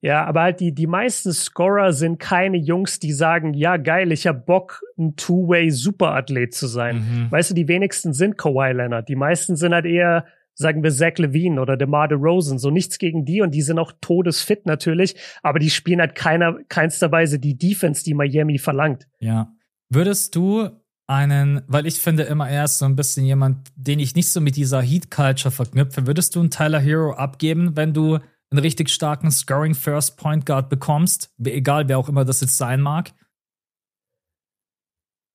[0.00, 4.26] Ja, aber halt die, die meisten Scorer sind keine Jungs, die sagen, ja geil, ich
[4.26, 6.96] hab Bock, ein Two-Way-Superathlet zu sein.
[6.96, 7.30] Mhm.
[7.30, 9.08] Weißt du, die wenigsten sind Kawhi Leonard.
[9.08, 12.58] Die meisten sind halt eher, sagen wir, Zach Levine oder DeMar DeRozan.
[12.58, 16.58] So nichts gegen die und die sind auch todesfit natürlich, aber die spielen halt keiner,
[16.68, 19.06] keinster Weise die Defense, die Miami verlangt.
[19.20, 19.52] Ja.
[19.88, 20.68] Würdest du
[21.06, 24.56] einen, weil ich finde immer erst so ein bisschen jemand, den ich nicht so mit
[24.56, 28.18] dieser Heat-Culture verknüpfe, würdest du einen Tyler Hero abgeben, wenn du
[28.50, 32.80] einen richtig starken Scoring First Point Guard bekommst, egal wer auch immer das jetzt sein
[32.80, 33.12] mag?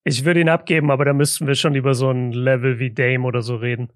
[0.03, 3.25] Ich würde ihn abgeben, aber da müssten wir schon über so ein Level wie Dame
[3.25, 3.91] oder so reden.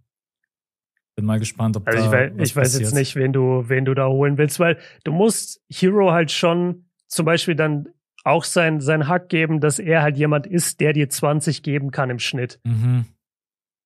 [1.16, 3.86] Bin mal gespannt, ob also da ich, weiß, ich weiß jetzt nicht, wen du, wen
[3.86, 7.90] du da holen willst, weil du musst Hero halt schon zum Beispiel dann
[8.24, 12.10] auch sein, sein Hack geben, dass er halt jemand ist, der dir 20 geben kann
[12.10, 12.60] im Schnitt.
[12.64, 13.06] Mhm.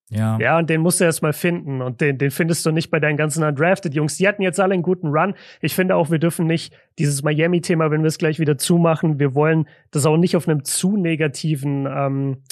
[0.09, 0.37] Ja.
[0.39, 1.81] Ja, und den musst du erst mal finden.
[1.81, 4.17] Und den, den findest du nicht bei deinen ganzen Undrafted Jungs.
[4.17, 5.33] Die hatten jetzt alle einen guten Run.
[5.61, 9.33] Ich finde auch, wir dürfen nicht dieses Miami-Thema, wenn wir es gleich wieder zumachen, wir
[9.33, 12.43] wollen das auch nicht auf einem zu negativen, ähm,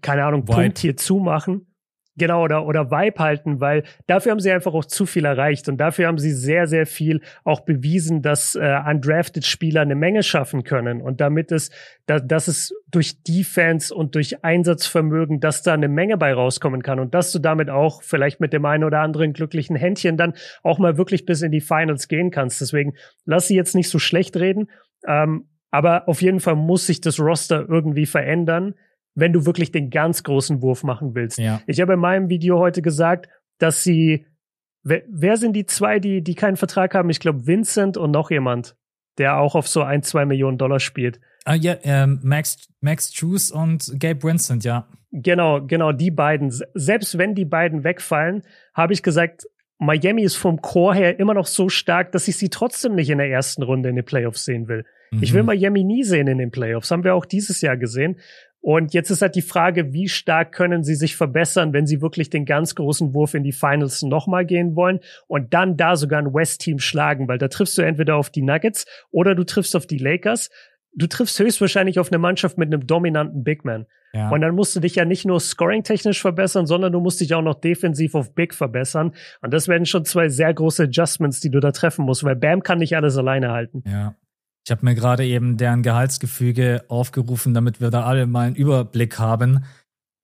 [0.00, 0.54] keine Ahnung, Vibe.
[0.54, 1.73] Punkt hier zumachen.
[2.16, 5.78] Genau, oder, oder Vibe halten, weil dafür haben sie einfach auch zu viel erreicht und
[5.78, 10.62] dafür haben sie sehr, sehr viel auch bewiesen, dass äh, undrafted Spieler eine Menge schaffen
[10.62, 11.70] können und damit es,
[12.06, 17.00] da, dass es durch Defense und durch Einsatzvermögen, dass da eine Menge bei rauskommen kann
[17.00, 20.78] und dass du damit auch vielleicht mit dem einen oder anderen glücklichen Händchen dann auch
[20.78, 22.60] mal wirklich bis in die Finals gehen kannst.
[22.60, 24.70] Deswegen lass sie jetzt nicht so schlecht reden,
[25.04, 28.74] ähm, aber auf jeden Fall muss sich das Roster irgendwie verändern
[29.14, 31.38] wenn du wirklich den ganz großen Wurf machen willst.
[31.38, 31.60] Ja.
[31.66, 34.26] Ich habe in meinem Video heute gesagt, dass sie,
[34.82, 37.10] wer, wer sind die zwei, die, die keinen Vertrag haben?
[37.10, 38.76] Ich glaube Vincent und noch jemand,
[39.18, 41.20] der auch auf so ein, zwei Millionen Dollar spielt.
[41.44, 44.88] Ah ja, ähm, Max, Max Juice und Gabe Vincent, ja.
[45.12, 46.50] Genau, genau, die beiden.
[46.74, 48.42] Selbst wenn die beiden wegfallen,
[48.74, 49.46] habe ich gesagt,
[49.78, 53.18] Miami ist vom Core her immer noch so stark, dass ich sie trotzdem nicht in
[53.18, 54.84] der ersten Runde in den Playoffs sehen will.
[55.10, 55.22] Mhm.
[55.22, 55.48] Ich will mhm.
[55.48, 56.90] Miami nie sehen in den Playoffs.
[56.90, 58.16] Haben wir auch dieses Jahr gesehen.
[58.66, 62.30] Und jetzt ist halt die Frage, wie stark können sie sich verbessern, wenn sie wirklich
[62.30, 66.32] den ganz großen Wurf in die Finals nochmal gehen wollen und dann da sogar ein
[66.32, 69.98] West-Team schlagen, weil da triffst du entweder auf die Nuggets oder du triffst auf die
[69.98, 70.48] Lakers.
[70.94, 73.84] Du triffst höchstwahrscheinlich auf eine Mannschaft mit einem dominanten Big Man.
[74.14, 74.30] Ja.
[74.30, 77.42] Und dann musst du dich ja nicht nur scoring-technisch verbessern, sondern du musst dich auch
[77.42, 79.12] noch defensiv auf Big verbessern.
[79.42, 82.62] Und das werden schon zwei sehr große Adjustments, die du da treffen musst, weil Bam
[82.62, 83.82] kann nicht alles alleine halten.
[83.86, 84.14] Ja.
[84.64, 89.18] Ich habe mir gerade eben deren Gehaltsgefüge aufgerufen, damit wir da alle mal einen Überblick
[89.18, 89.64] haben.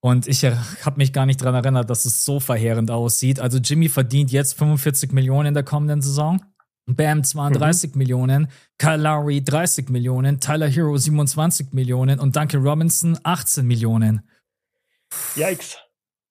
[0.02, 3.38] Und ich habe mich gar nicht dran erinnert, dass es so verheerend aussieht.
[3.38, 6.42] Also Jimmy verdient jetzt 45 Millionen in der kommenden Saison.
[6.86, 7.98] Bam 32 mhm.
[7.98, 8.48] Millionen,
[8.78, 14.28] Kyle Lowry 30 Millionen, Tyler Hero 27 Millionen und Duncan Robinson 18 Millionen.
[15.36, 15.76] Yikes.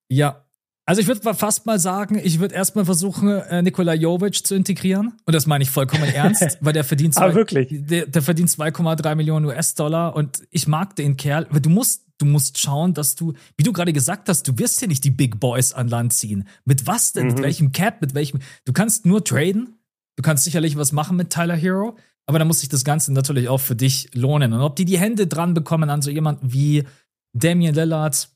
[0.08, 0.44] Ja,
[0.86, 5.12] also ich würde fast mal sagen, ich würde erstmal versuchen, äh, Nikola Jovic zu integrieren.
[5.24, 7.68] Und das meine ich vollkommen ernst, weil der verdient, zwei, wirklich?
[7.70, 11.46] Der, der verdient 2,3 Millionen US-Dollar und ich mag den Kerl.
[11.48, 14.80] Aber du musst, du musst schauen, dass du, wie du gerade gesagt hast, du wirst
[14.80, 16.48] hier nicht die Big Boys an Land ziehen.
[16.64, 17.28] Mit was denn?
[17.28, 17.34] Mhm.
[17.34, 18.00] Mit welchem Cap?
[18.00, 18.40] Mit welchem?
[18.64, 19.78] Du kannst nur traden.
[20.16, 21.96] Du kannst sicherlich was machen mit Tyler Hero.
[22.26, 24.52] Aber da muss sich das Ganze natürlich auch für dich lohnen.
[24.52, 26.84] Und ob die die Hände dran bekommen an so jemanden wie
[27.32, 28.28] Damian Lillard,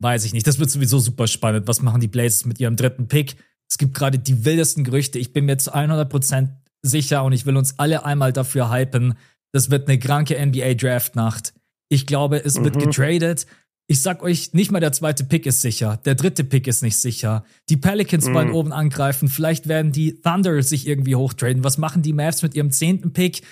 [0.00, 0.46] weiß ich nicht.
[0.46, 1.66] Das wird sowieso super spannend.
[1.66, 3.36] Was machen die Blazers mit ihrem dritten Pick?
[3.68, 5.18] Es gibt gerade die wildesten Gerüchte.
[5.18, 6.48] Ich bin mir zu 100%
[6.82, 9.14] sicher und ich will uns alle einmal dafür hypen.
[9.52, 11.54] Das wird eine kranke NBA-Draft-Nacht.
[11.88, 12.64] Ich glaube, es mhm.
[12.64, 13.46] wird getradet.
[13.90, 15.98] Ich sag euch, nicht mal der zweite Pick ist sicher.
[16.04, 17.44] Der dritte Pick ist nicht sicher.
[17.70, 18.34] Die Pelicans mhm.
[18.34, 19.28] wollen oben angreifen.
[19.28, 21.64] Vielleicht werden die Thunder sich irgendwie hochtraden.
[21.64, 23.42] Was machen die Mavs mit ihrem zehnten Pick?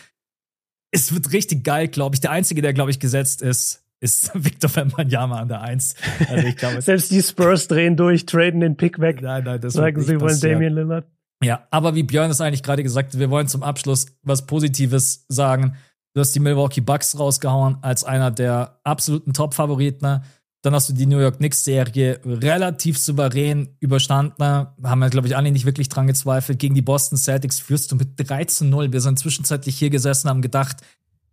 [0.90, 2.20] Es wird richtig geil, glaube ich.
[2.20, 5.94] Der einzige, der, glaube ich, gesetzt ist, ist Victor Wembanyama an der Eins.
[6.28, 9.22] Also ich glaube, Selbst die Spurs drehen durch, traden den Pick weg.
[9.22, 11.06] Nein, nein, das Sagen sie wollen Damian Lillard.
[11.42, 15.26] Ja, aber wie Björn es eigentlich gerade gesagt hat, wir wollen zum Abschluss was Positives
[15.28, 15.76] sagen.
[16.14, 20.22] Du hast die Milwaukee Bucks rausgehauen als einer der absoluten Top-Favoriten.
[20.62, 24.42] Dann hast du die New York Knicks-Serie relativ souverän überstanden.
[24.42, 26.59] Haben wir, glaube ich, alle nicht wirklich dran gezweifelt.
[26.59, 28.92] Gegen die Boston Celtics führst du mit 3 zu 0.
[28.92, 30.78] Wir sind zwischenzeitlich hier gesessen, haben gedacht,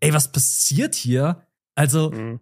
[0.02, 1.48] ey, was passiert hier?
[1.76, 2.42] Also, mhm.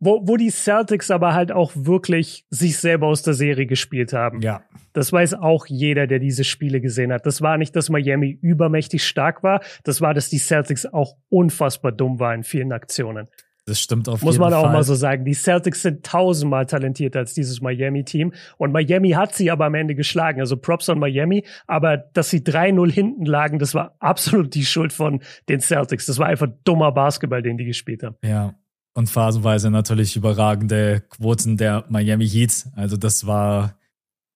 [0.00, 4.40] Wo, wo die Celtics aber halt auch wirklich sich selber aus der Serie gespielt haben.
[4.42, 4.62] Ja.
[4.92, 7.26] Das weiß auch jeder, der diese Spiele gesehen hat.
[7.26, 9.60] Das war nicht, dass Miami übermächtig stark war.
[9.82, 13.28] Das war, dass die Celtics auch unfassbar dumm waren in vielen Aktionen.
[13.66, 14.50] Das stimmt auf Muss jeden Fall.
[14.50, 15.24] Muss man auch mal so sagen.
[15.24, 18.32] Die Celtics sind tausendmal talentierter als dieses Miami-Team.
[18.56, 20.40] Und Miami hat sie aber am Ende geschlagen.
[20.40, 21.44] Also Props an Miami.
[21.66, 26.06] Aber dass sie 3-0 hinten lagen, das war absolut die Schuld von den Celtics.
[26.06, 28.16] Das war einfach dummer Basketball, den die gespielt haben.
[28.24, 28.54] Ja
[28.98, 32.66] und phasenweise natürlich überragende Quoten der Miami Heat.
[32.74, 33.78] Also das war,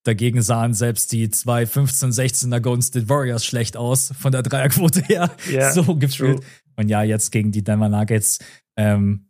[0.05, 5.03] dagegen sahen selbst die zwei 15, 16er Golden State Warriors schlecht aus, von der Dreierquote
[5.03, 6.39] her, yeah, so gefühlt.
[6.39, 6.47] True.
[6.77, 8.39] Und ja, jetzt gegen die Denver Nuggets
[8.77, 9.27] ähm,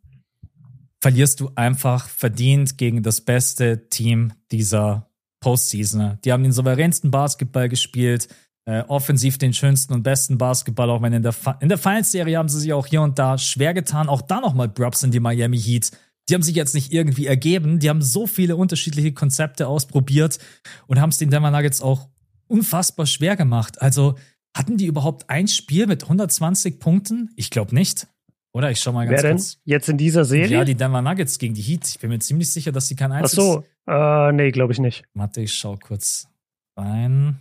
[1.00, 5.08] verlierst du einfach verdient gegen das beste Team dieser
[5.40, 6.18] Postseason.
[6.26, 8.28] Die haben den souveränsten Basketball gespielt,
[8.64, 12.48] äh, offensiv den schönsten und besten Basketball, auch wenn in der, in der Finals-Serie haben
[12.48, 14.08] sie sich auch hier und da schwer getan.
[14.08, 15.90] Auch da nochmal Brubs in die Miami Heat.
[16.28, 17.80] Die haben sich jetzt nicht irgendwie ergeben.
[17.80, 20.38] Die haben so viele unterschiedliche Konzepte ausprobiert
[20.86, 22.08] und haben es den Denver Nuggets auch
[22.46, 23.82] unfassbar schwer gemacht.
[23.82, 24.16] Also
[24.56, 27.30] hatten die überhaupt ein Spiel mit 120 Punkten?
[27.36, 28.06] Ich glaube nicht.
[28.52, 29.36] Oder ich schau mal ganz Wer denn?
[29.38, 29.58] kurz.
[29.64, 30.58] Jetzt in dieser Serie?
[30.58, 31.88] Ja, die Denver Nuggets gegen die Heat.
[31.88, 33.38] Ich bin mir ziemlich sicher, dass sie kein einziges.
[33.38, 35.04] Ach so, äh, nee, glaube ich nicht.
[35.14, 36.28] Warte, ich schau kurz
[36.76, 37.40] rein.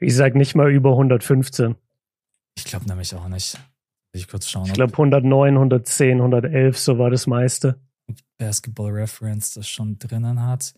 [0.00, 1.76] Ich sag nicht mal über 115.
[2.56, 3.58] Ich glaube nämlich auch nicht.
[4.12, 4.66] Ich kurz schauen.
[4.66, 7.80] Ich glaube 109, 110, 111, so war das meiste.
[8.38, 10.74] Basketball Reference das schon drinnen hat.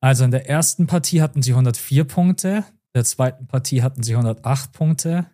[0.00, 4.12] Also in der ersten Partie hatten sie 104 Punkte, in der zweiten Partie hatten sie
[4.14, 5.26] 108 Punkte,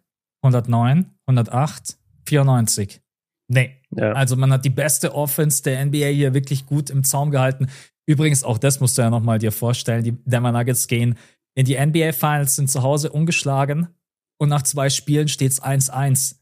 [0.42, 3.02] 109, 108, 94.
[3.48, 3.80] Nee.
[3.90, 4.12] Ja.
[4.12, 7.68] Also man hat die beste Offense der NBA hier wirklich gut im Zaum gehalten.
[8.06, 10.02] Übrigens, auch das musst du ja nochmal dir vorstellen.
[10.02, 11.16] Die Denver Nuggets gehen
[11.54, 13.88] in die NBA Finals sind zu Hause ungeschlagen
[14.38, 16.36] und nach zwei Spielen steht's 1-1.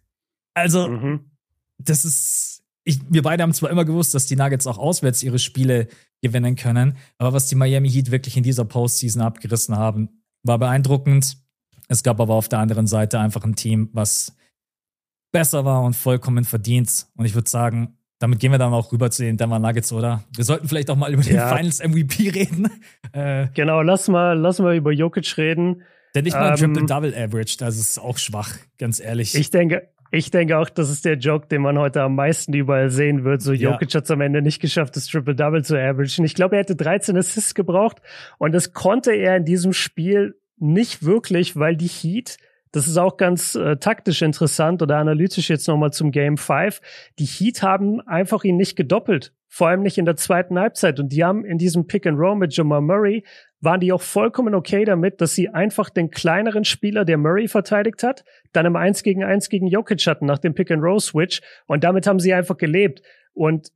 [0.55, 1.31] Also, mhm.
[1.79, 5.38] das ist, ich, wir beide haben zwar immer gewusst, dass die Nuggets auch auswärts ihre
[5.38, 5.88] Spiele
[6.22, 11.37] gewinnen können, aber was die Miami Heat wirklich in dieser Postseason abgerissen haben, war beeindruckend.
[11.88, 14.35] Es gab aber auf der anderen Seite einfach ein Team, was
[15.33, 17.07] besser war und vollkommen verdient.
[17.16, 20.22] Und ich würde sagen, damit gehen wir dann auch rüber zu den Denver Nuggets, oder?
[20.37, 21.54] Wir sollten vielleicht auch mal über den ja.
[21.56, 22.70] Finals MVP reden.
[23.12, 25.82] Äh, genau, lass mal, lass mal über Jokic reden.
[26.14, 29.35] Der nicht mal ähm, Triple-Double averaged, das ist auch schwach, ganz ehrlich.
[29.35, 32.90] Ich denke, ich denke auch, das ist der Joke, den man heute am meisten überall
[32.90, 33.42] sehen wird.
[33.42, 33.98] So, Jokic ja.
[33.98, 36.24] hat es am Ende nicht geschafft, das Triple-Double zu averagen.
[36.24, 38.02] Ich glaube, er hätte 13 Assists gebraucht
[38.38, 42.37] und das konnte er in diesem Spiel nicht wirklich, weil die Heat
[42.72, 46.80] das ist auch ganz äh, taktisch interessant oder analytisch jetzt nochmal zum Game 5.
[47.18, 49.35] Die Heat haben einfach ihn nicht gedoppelt.
[49.46, 50.98] Vor allem nicht in der zweiten Halbzeit.
[50.98, 53.24] Und die haben in diesem Pick and Roll mit Jamal Murray,
[53.61, 58.02] waren die auch vollkommen okay damit, dass sie einfach den kleineren Spieler, der Murray verteidigt
[58.02, 61.42] hat, dann im 1 gegen 1 gegen Jokic hatten nach dem Pick and Roll Switch.
[61.66, 63.02] Und damit haben sie einfach gelebt.
[63.35, 63.70] Und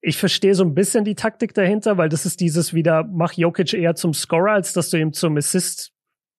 [0.00, 3.74] ich verstehe so ein bisschen die Taktik dahinter, weil das ist dieses wieder, mach Jokic
[3.74, 5.92] eher zum Scorer, als dass du ihm zum Assist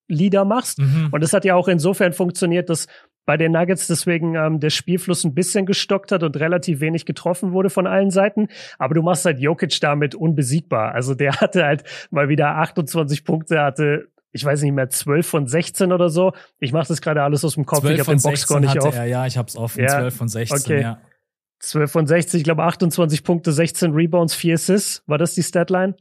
[0.08, 0.80] Leader machst.
[0.80, 1.10] Mhm.
[1.12, 2.88] Und das hat ja auch insofern funktioniert, dass
[3.26, 7.54] bei den Nuggets deswegen ähm, der Spielfluss ein bisschen gestockt hat und relativ wenig getroffen
[7.54, 8.50] wurde von allen Seiten.
[8.78, 10.94] Aber du machst halt Jokic damit unbesiegbar.
[10.94, 15.48] Also der hatte halt mal wieder 28 Punkte, hatte ich weiß nicht mehr, 12 von
[15.48, 16.34] 16 oder so.
[16.60, 17.86] Ich mache das gerade alles aus dem Kopf.
[17.86, 18.96] Ich habe den Boxscore nicht auf.
[18.96, 19.84] Er, ja, ich habe es offen.
[19.84, 20.82] Ja, 12 von 16, okay.
[20.82, 21.02] ja.
[21.60, 25.04] 12 von 60, ich glaube 28 Punkte, 16 Rebounds, 4 Assists.
[25.06, 25.96] War das die Statline?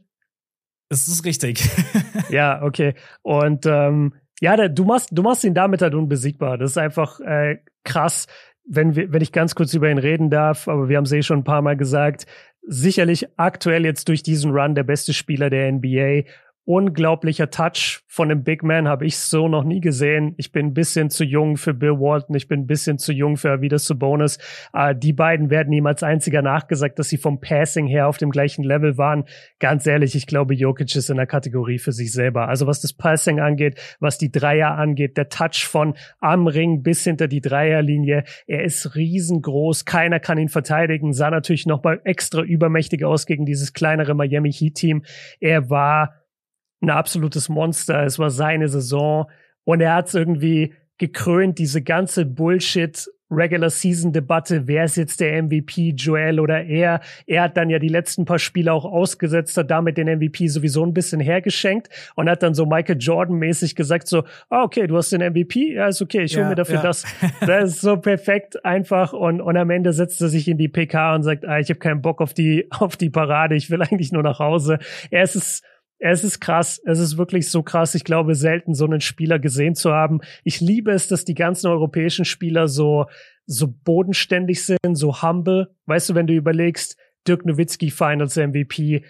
[0.89, 1.63] Das ist richtig.
[2.29, 2.93] ja, okay.
[3.21, 6.57] Und ähm, ja, der, du machst, du machst ihn damit halt unbesiegbar.
[6.57, 8.27] Das ist einfach äh, krass,
[8.65, 11.21] wenn wir, wenn ich ganz kurz über ihn reden darf, aber wir haben es eh
[11.21, 12.25] schon ein paar Mal gesagt.
[12.65, 16.23] Sicherlich aktuell jetzt durch diesen Run der beste Spieler der NBA
[16.65, 20.33] unglaublicher Touch von einem Big Man habe ich so noch nie gesehen.
[20.37, 23.37] Ich bin ein bisschen zu jung für Bill Walton, ich bin ein bisschen zu jung
[23.37, 24.37] für Vida Bonus.
[24.71, 28.29] Äh, die beiden werden ihm als einziger nachgesagt, dass sie vom Passing her auf dem
[28.29, 29.25] gleichen Level waren.
[29.59, 32.47] Ganz ehrlich, ich glaube, Jokic ist in der Kategorie für sich selber.
[32.47, 37.03] Also was das Passing angeht, was die Dreier angeht, der Touch von am Ring bis
[37.03, 42.41] hinter die Dreierlinie, er ist riesengroß, keiner kann ihn verteidigen, sah natürlich noch mal extra
[42.41, 45.03] übermächtig aus gegen dieses kleinere Miami Heat Team.
[45.39, 46.22] Er war
[46.83, 48.03] ein absolutes Monster.
[48.03, 49.27] Es war seine Saison
[49.63, 55.19] und er hat es irgendwie gekrönt, diese ganze Bullshit Regular Season Debatte, wer ist jetzt
[55.19, 57.01] der MVP, Joel oder er?
[57.25, 60.85] Er hat dann ja die letzten paar Spiele auch ausgesetzt, hat damit den MVP sowieso
[60.85, 64.97] ein bisschen hergeschenkt und hat dann so Michael Jordan mäßig gesagt so, ah, okay, du
[64.97, 66.81] hast den MVP, ja, ist okay, ich hole ja, mir dafür ja.
[66.83, 67.05] das.
[67.41, 71.15] Das ist so perfekt einfach und, und am Ende setzt er sich in die PK
[71.15, 74.11] und sagt, ah, ich habe keinen Bock auf die, auf die Parade, ich will eigentlich
[74.11, 74.79] nur nach Hause.
[75.09, 75.63] Er ist
[76.05, 76.81] es, ist krass.
[76.85, 77.95] Es ist wirklich so krass.
[77.95, 80.19] Ich glaube, selten so einen Spieler gesehen zu haben.
[80.43, 83.05] Ich liebe es, dass die ganzen europäischen Spieler so,
[83.45, 85.73] so bodenständig sind, so humble.
[85.85, 89.05] Weißt du, wenn du überlegst, Dirk Nowitzki Finals MVP,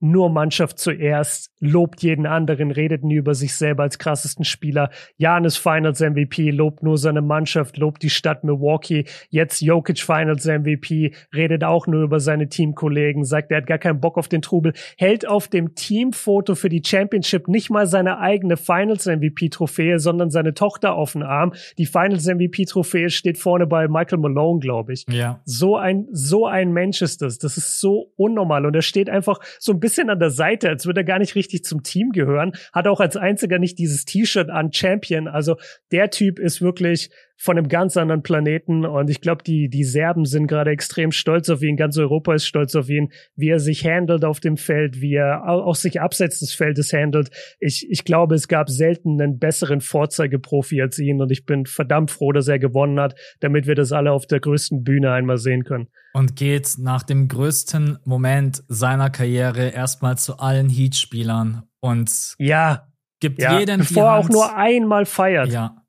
[0.00, 4.90] nur Mannschaft zuerst, lobt jeden anderen, redet nie über sich selber als krassesten Spieler.
[5.16, 9.06] Janis Finals MVP, lobt nur seine Mannschaft, lobt die Stadt Milwaukee.
[9.30, 14.00] Jetzt Jokic Finals MVP, redet auch nur über seine Teamkollegen, sagt, er hat gar keinen
[14.00, 18.58] Bock auf den Trubel, hält auf dem Teamfoto für die Championship nicht mal seine eigene
[18.58, 21.54] Finals MVP Trophäe, sondern seine Tochter auf den Arm.
[21.78, 25.06] Die Finals MVP Trophäe steht vorne bei Michael Malone, glaube ich.
[25.08, 25.40] Ja.
[25.46, 27.38] So ein, so ein Mensch ist das.
[27.38, 30.86] Das ist so unnormal und er steht einfach so ein bisschen an der Seite, als
[30.86, 32.52] würde er gar nicht richtig zum Team gehören.
[32.72, 35.28] Hat auch als einziger nicht dieses T-Shirt an Champion.
[35.28, 35.56] Also
[35.92, 38.84] der Typ ist wirklich von einem ganz anderen Planeten.
[38.84, 41.76] Und ich glaube, die, die Serben sind gerade extrem stolz auf ihn.
[41.76, 45.46] Ganz Europa ist stolz auf ihn, wie er sich handelt auf dem Feld, wie er
[45.48, 47.30] auch sich abseits des Feldes handelt.
[47.60, 51.20] Ich, ich glaube, es gab selten einen besseren Vorzeigeprofi als ihn.
[51.20, 54.40] Und ich bin verdammt froh, dass er gewonnen hat, damit wir das alle auf der
[54.40, 60.38] größten Bühne einmal sehen können und geht nach dem größten Moment seiner Karriere erstmal zu
[60.38, 62.88] allen Heat-Spielern und ja,
[63.20, 65.52] gibt ja, jeden bevor er auch nur einmal feiert.
[65.52, 65.85] Ja.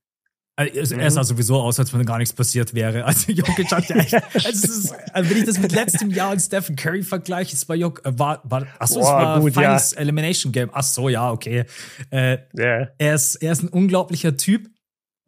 [0.60, 3.06] Also, er sah sowieso aus, als wenn gar nichts passiert wäre.
[3.06, 6.40] Also Jokic hat ja echt, also, ist, also wenn ich das mit letztem Jahr und
[6.40, 10.00] Stephen Curry vergleiche, ist bei Jokic, äh, war, war, achso, es war gut, Finals ja.
[10.00, 10.72] Elimination Game.
[10.74, 11.66] Ach so, ja, okay.
[12.10, 12.90] Äh, yeah.
[12.98, 14.68] er, ist, er ist ein unglaublicher Typ.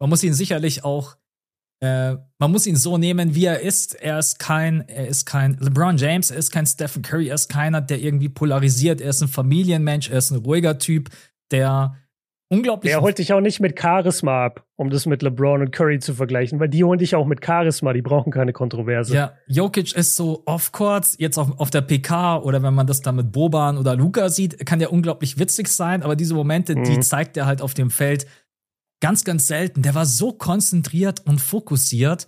[0.00, 1.16] Man muss ihn sicherlich auch
[1.80, 3.94] äh, man muss ihn so nehmen, wie er ist.
[3.94, 7.48] Er ist kein, er ist kein LeBron James, er ist kein Stephen Curry, er ist
[7.48, 9.00] keiner, der irgendwie polarisiert.
[9.00, 11.08] Er ist ein Familienmensch, er ist ein ruhiger Typ,
[11.50, 11.96] der
[12.50, 12.92] unglaublich.
[12.92, 16.14] Der holt dich auch nicht mit Charisma ab, um das mit LeBron und Curry zu
[16.14, 19.14] vergleichen, weil die holen dich auch mit Charisma, die brauchen keine Kontroverse.
[19.14, 23.16] Ja, Jokic ist so off-court, jetzt auf, auf der PK oder wenn man das dann
[23.16, 26.84] mit Boban oder Luca sieht, kann der unglaublich witzig sein, aber diese Momente, mhm.
[26.84, 28.26] die zeigt er halt auf dem Feld
[29.00, 29.82] ganz, ganz selten.
[29.82, 32.26] Der war so konzentriert und fokussiert.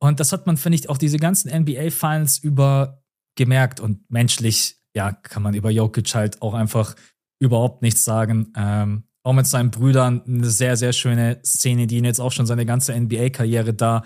[0.00, 3.02] Und das hat man, finde ich, auch diese ganzen NBA-Finals über
[3.36, 3.80] gemerkt.
[3.80, 6.96] Und menschlich, ja, kann man über Jokic halt auch einfach
[7.40, 8.52] überhaupt nichts sagen.
[8.56, 12.46] Ähm, auch mit seinen Brüdern eine sehr, sehr schöne Szene, die ihn jetzt auch schon
[12.46, 14.04] seine ganze NBA-Karriere da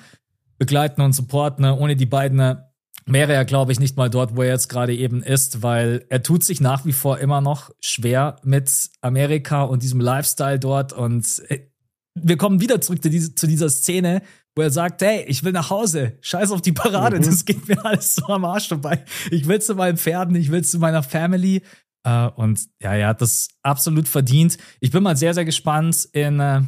[0.58, 1.64] begleiten und supporten.
[1.64, 2.56] Ohne die beiden äh,
[3.04, 6.22] wäre er, glaube ich, nicht mal dort, wo er jetzt gerade eben ist, weil er
[6.22, 10.92] tut sich nach wie vor immer noch schwer mit Amerika und diesem Lifestyle dort.
[10.92, 11.66] Und äh,
[12.14, 14.22] wir kommen wieder zurück zu, diese, zu, dieser Szene,
[14.54, 17.24] wo er sagt, hey, ich will nach Hause, scheiß auf die Parade, mhm.
[17.24, 19.04] das geht mir alles so am Arsch vorbei.
[19.32, 21.62] Ich will zu meinen Pferden, ich will zu meiner Family.
[22.06, 24.56] Uh, und ja, er hat das absolut verdient.
[24.80, 26.62] Ich bin mal sehr, sehr gespannt, in, uh,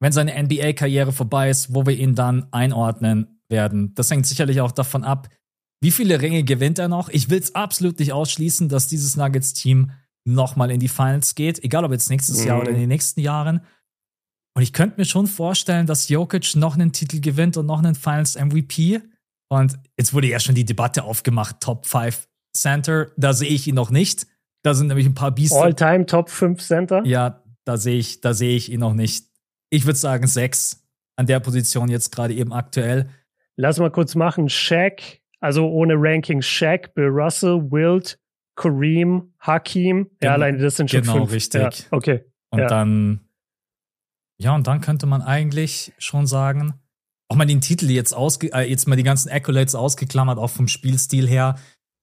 [0.00, 3.94] wenn seine NBA-Karriere vorbei ist, wo wir ihn dann einordnen werden.
[3.94, 5.28] Das hängt sicherlich auch davon ab,
[5.82, 7.08] wie viele Ringe gewinnt er noch.
[7.08, 9.90] Ich will es absolut nicht ausschließen, dass dieses Nuggets-Team
[10.26, 12.46] nochmal in die Finals geht, egal ob jetzt nächstes mhm.
[12.46, 13.60] Jahr oder in den nächsten Jahren.
[14.56, 17.94] Und ich könnte mir schon vorstellen, dass Jokic noch einen Titel gewinnt und noch einen
[17.94, 19.02] Finals MVP.
[19.48, 22.26] Und jetzt wurde ja schon die Debatte aufgemacht, Top 5
[22.56, 23.12] Center.
[23.16, 24.26] Da sehe ich ihn noch nicht.
[24.66, 25.62] Da sind nämlich ein paar Biester.
[25.62, 27.00] All-Time Top 5 Center?
[27.04, 29.26] Ja, da sehe ich, da sehe ich ihn noch nicht.
[29.70, 33.08] Ich würde sagen sechs an der Position jetzt gerade eben aktuell.
[33.54, 34.48] Lass mal kurz machen.
[34.48, 38.18] Shaq, also ohne Ranking, Shaq, Bill Russell, Wilt,
[38.56, 40.10] Kareem, Hakim.
[40.20, 41.32] Ja, alleine das sind schon genau, fünf.
[41.32, 41.62] richtig.
[41.62, 42.24] Ja, okay.
[42.50, 42.66] Und ja.
[42.66, 43.20] dann
[44.38, 46.74] ja, und dann könnte man eigentlich schon sagen,
[47.28, 50.66] auch mal den Titel jetzt ausge, äh, jetzt mal die ganzen Accolades ausgeklammert, auch vom
[50.66, 51.56] Spielstil her.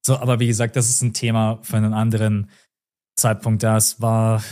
[0.05, 2.49] So, aber wie gesagt, das ist ein Thema für einen anderen
[3.15, 3.63] Zeitpunkt.
[3.63, 4.43] Das war.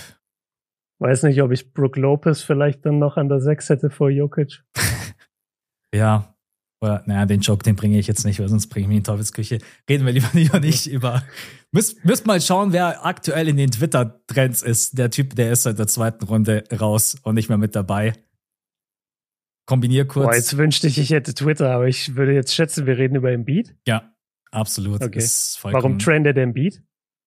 [0.99, 4.63] Weiß nicht, ob ich Brook Lopez vielleicht dann noch an der 6 hätte vor Jokic.
[5.93, 6.35] ja.
[6.83, 9.03] Oder, naja, den Joke, den bringe ich jetzt nicht, weil sonst bringe ich mich in
[9.03, 9.59] Teufelsküche.
[9.87, 11.23] Reden wir lieber, lieber nicht über.
[11.71, 14.97] Müsst, müsst mal schauen, wer aktuell in den Twitter-Trends ist.
[14.97, 18.13] Der Typ, der ist seit der zweiten Runde raus und nicht mehr mit dabei.
[19.67, 20.25] Kombinier kurz.
[20.25, 23.31] Boah, jetzt wünschte ich, ich hätte Twitter, aber ich würde jetzt schätzen, wir reden über
[23.31, 23.75] Embiid.
[23.87, 24.10] Ja,
[24.51, 25.01] absolut.
[25.01, 25.25] Okay.
[25.63, 26.83] Warum trendet Embiid?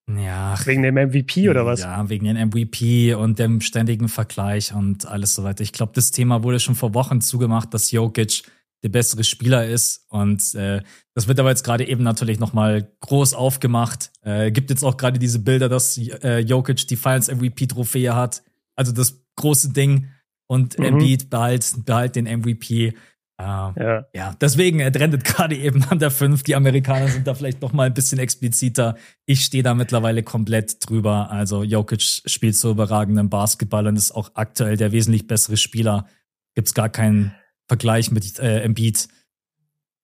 [0.06, 0.54] Ja.
[0.66, 1.80] Wegen dem MVP oder was?
[1.80, 5.62] Ja, wegen dem MVP und dem ständigen Vergleich und alles so weiter.
[5.62, 8.42] Ich glaube, das Thema wurde schon vor Wochen zugemacht, dass Jokic
[8.82, 10.04] der bessere Spieler ist.
[10.10, 10.82] Und äh,
[11.14, 14.12] das wird aber jetzt gerade eben natürlich nochmal groß aufgemacht.
[14.20, 18.42] Äh, gibt jetzt auch gerade diese Bilder, dass äh, Jokic die Finals MVP-Trophäe hat.
[18.76, 20.08] Also das große Ding.
[20.46, 20.84] Und mhm.
[20.84, 22.92] Embiid behalt, behalt den MVP.
[23.36, 24.06] Äh, ja.
[24.14, 26.42] ja, deswegen, er trendet gerade eben an der 5.
[26.44, 28.96] Die Amerikaner sind da vielleicht noch mal ein bisschen expliziter.
[29.26, 31.30] Ich stehe da mittlerweile komplett drüber.
[31.30, 36.06] Also Jokic spielt so überragenden Basketball und ist auch aktuell der wesentlich bessere Spieler.
[36.54, 37.34] Gibt's gar keinen
[37.66, 39.08] Vergleich mit äh, Embiid.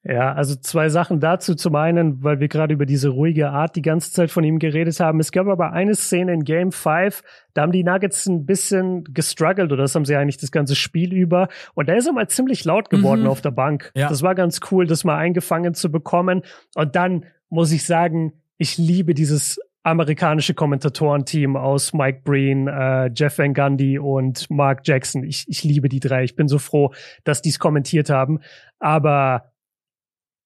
[0.02, 1.54] Ja, also zwei Sachen dazu.
[1.54, 4.98] Zum einen, weil wir gerade über diese ruhige Art die ganze Zeit von ihm geredet
[4.98, 5.20] haben.
[5.20, 7.22] Es gab aber eine Szene in Game 5,
[7.52, 11.12] da haben die Nuggets ein bisschen gestruggelt oder das haben sie eigentlich das ganze Spiel
[11.12, 11.48] über.
[11.74, 13.28] Und da ist er mal ziemlich laut geworden mhm.
[13.28, 13.92] auf der Bank.
[13.94, 14.08] Ja.
[14.08, 16.42] Das war ganz cool, das mal eingefangen zu bekommen.
[16.74, 23.38] Und dann muss ich sagen, ich liebe dieses amerikanische Kommentatorenteam aus Mike Breen, äh, Jeff
[23.38, 25.24] Van Gundy und Mark Jackson.
[25.24, 26.24] Ich, ich liebe die drei.
[26.24, 26.92] Ich bin so froh,
[27.24, 28.40] dass die es kommentiert haben.
[28.78, 29.50] Aber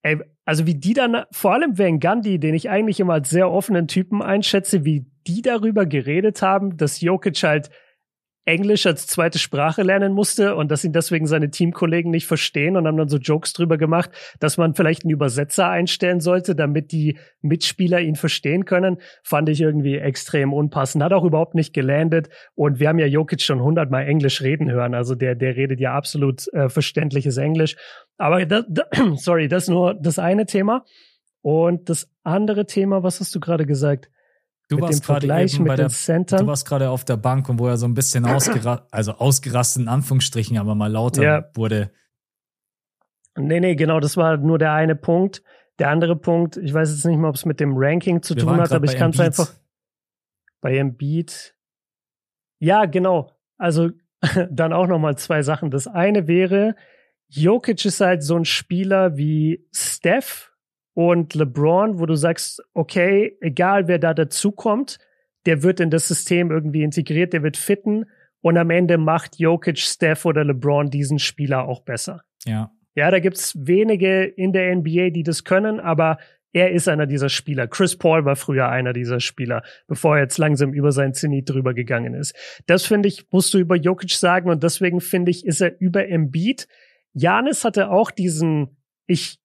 [0.05, 3.50] ey, also wie die dann, vor allem Van Gundy, den ich eigentlich immer als sehr
[3.50, 7.70] offenen Typen einschätze, wie die darüber geredet haben, dass Jokic halt
[8.45, 12.86] Englisch als zweite Sprache lernen musste und dass ihn deswegen seine Teamkollegen nicht verstehen und
[12.86, 17.18] haben dann so Jokes drüber gemacht, dass man vielleicht einen Übersetzer einstellen sollte, damit die
[17.40, 21.03] Mitspieler ihn verstehen können, fand ich irgendwie extrem unpassend.
[21.03, 24.95] Hat auch überhaupt nicht gelandet und wir haben ja Jokic schon hundertmal Englisch reden hören,
[24.95, 27.76] also der, der redet ja absolut äh, verständliches Englisch.
[28.18, 28.64] Aber das,
[29.16, 30.84] sorry, das ist nur das eine Thema.
[31.40, 34.09] Und das andere Thema, was hast du gerade gesagt?
[34.68, 36.40] Du mit warst gerade eben bei der, Centern.
[36.40, 39.82] Du warst gerade auf der Bank und wo er so ein bisschen ausgerastet, also ausgerastet
[39.82, 41.50] in Anführungsstrichen, aber mal lauter ja.
[41.54, 41.90] wurde.
[43.36, 45.42] Nee, nee, genau, das war nur der eine Punkt.
[45.78, 48.44] Der andere Punkt, ich weiß jetzt nicht mal, ob es mit dem Ranking zu Wir
[48.44, 49.52] tun hat, aber ich kann es einfach
[50.60, 51.54] bei Embiid.
[52.60, 53.32] Ja, genau.
[53.58, 53.90] Also
[54.50, 55.70] dann auch noch mal zwei Sachen.
[55.70, 56.76] Das eine wäre,
[57.28, 60.52] Jokic ist halt so ein Spieler wie Steph,
[60.95, 64.99] und LeBron, wo du sagst, okay, egal wer da dazukommt,
[65.47, 68.07] der wird in das System irgendwie integriert, der wird fitten
[68.40, 72.22] und am Ende macht Jokic, Steph oder LeBron diesen Spieler auch besser.
[72.45, 72.70] Ja.
[72.95, 76.18] Ja, da gibt's wenige in der NBA, die das können, aber
[76.53, 77.66] er ist einer dieser Spieler.
[77.66, 81.74] Chris Paul war früher einer dieser Spieler, bevor er jetzt langsam über sein Zenit drüber
[81.74, 82.34] gegangen ist.
[82.66, 86.09] Das finde ich, musst du über Jokic sagen und deswegen finde ich, ist er über
[86.09, 86.68] Embiid.
[87.12, 88.76] Janis hatte auch diesen,
[89.07, 89.40] ich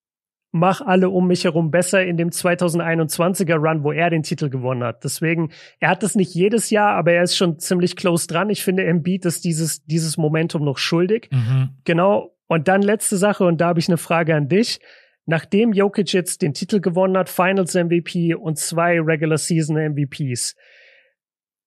[0.52, 4.84] mach alle um mich herum besser in dem 2021er Run, wo er den Titel gewonnen
[4.84, 5.04] hat.
[5.04, 8.50] Deswegen, er hat das nicht jedes Jahr, aber er ist schon ziemlich close dran.
[8.50, 11.30] Ich finde, Embiid ist dieses, dieses Momentum noch schuldig.
[11.32, 11.70] Mhm.
[11.84, 12.36] Genau.
[12.48, 14.80] Und dann letzte Sache, und da habe ich eine Frage an dich.
[15.26, 20.56] Nachdem Jokic jetzt den Titel gewonnen hat, Finals MVP und zwei Regular Season MVPs,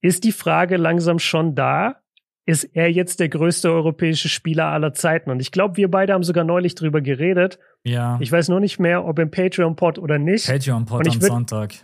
[0.01, 2.02] ist die Frage langsam schon da,
[2.45, 5.31] ist er jetzt der größte europäische Spieler aller Zeiten?
[5.31, 7.59] Und ich glaube, wir beide haben sogar neulich drüber geredet.
[7.85, 8.19] Ja.
[8.21, 10.47] Ich weiß nur nicht mehr, ob im Patreon-Pod oder nicht.
[10.47, 11.75] Patreon-Pod am Sonntag.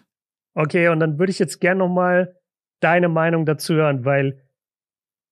[0.55, 2.35] Okay, und dann würde ich jetzt gerne noch mal
[2.81, 4.43] deine Meinung dazu hören, weil,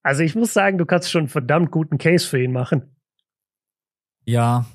[0.03, 2.97] also ich muss sagen, du kannst schon einen verdammt guten Case für ihn machen.
[4.24, 4.66] Ja,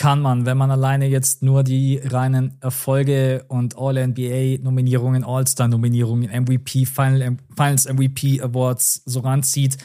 [0.00, 7.36] kann man, wenn man alleine jetzt nur die reinen Erfolge und All-NBA-Nominierungen, All-Star-Nominierungen, MVP, Final,
[7.54, 9.76] Finals MVP Awards so ranzieht.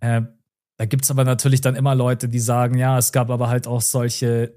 [0.00, 0.22] Äh,
[0.76, 3.80] da gibt's aber natürlich dann immer Leute, die sagen, ja, es gab aber halt auch
[3.80, 4.56] solche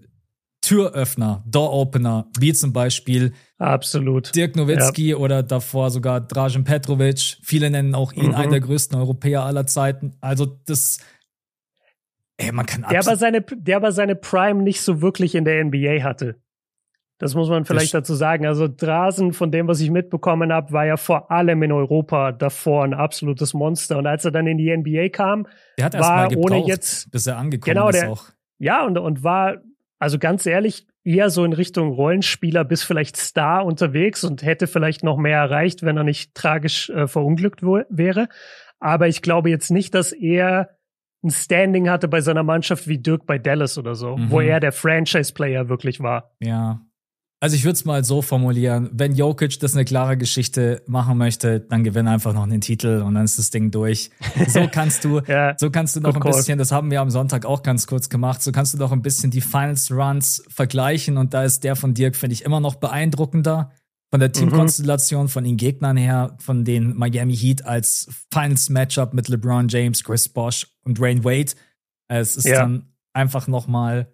[0.61, 4.33] Türöffner, Door-Opener, wie zum Beispiel Absolut.
[4.33, 5.17] Dirk Nowitzki ja.
[5.17, 7.37] oder davor sogar Dražen Petrovic.
[7.43, 8.35] Viele nennen auch ihn mhm.
[8.35, 10.15] einen der größten Europäer aller Zeiten.
[10.21, 10.97] Also das
[12.45, 15.63] Ey, man kann der aber seine, der aber seine Prime nicht so wirklich in der
[15.63, 16.35] NBA hatte.
[17.19, 18.45] Das muss man vielleicht dazu sagen.
[18.45, 22.83] Also Drasen, von dem, was ich mitbekommen habe, war ja vor allem in Europa davor
[22.83, 23.97] ein absolutes Monster.
[23.97, 27.27] Und als er dann in die NBA kam, der hat war gebraucht, ohne jetzt, bis
[27.27, 28.25] er angekommen genau, der, ist auch.
[28.57, 29.57] Ja, und, und war,
[29.99, 35.03] also ganz ehrlich, eher so in Richtung Rollenspieler bis vielleicht Star unterwegs und hätte vielleicht
[35.03, 38.27] noch mehr erreicht, wenn er nicht tragisch äh, verunglückt wäre.
[38.79, 40.71] Aber ich glaube jetzt nicht, dass er
[41.23, 44.29] ein Standing hatte bei seiner Mannschaft wie Dirk bei Dallas oder so, mhm.
[44.29, 46.31] wo er der Franchise-Player wirklich war.
[46.39, 46.81] Ja.
[47.43, 51.59] Also ich würde es mal so formulieren, wenn Jokic das eine klare Geschichte machen möchte,
[51.59, 54.11] dann gewinn einfach noch einen Titel und dann ist das Ding durch.
[54.47, 57.45] So kannst du, ja, so kannst du noch ein bisschen, das haben wir am Sonntag
[57.45, 61.33] auch ganz kurz gemacht, so kannst du noch ein bisschen die Finals Runs vergleichen und
[61.33, 63.73] da ist der von Dirk, finde ich, immer noch beeindruckender.
[64.13, 64.33] Von der mhm.
[64.33, 65.29] Teamkonstellation, mhm.
[65.29, 70.29] von den Gegnern her, von den Miami Heat als Finals Matchup mit LeBron James, Chris
[70.29, 71.53] Bosch und Rain Wade.
[72.09, 72.59] Es ist ja.
[72.59, 74.13] dann einfach noch mal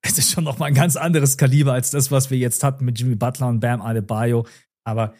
[0.02, 2.86] es ist schon noch mal ein ganz anderes Kaliber als das, was wir jetzt hatten
[2.86, 4.46] mit Jimmy Butler und Bam Adebayo.
[4.84, 5.12] Aber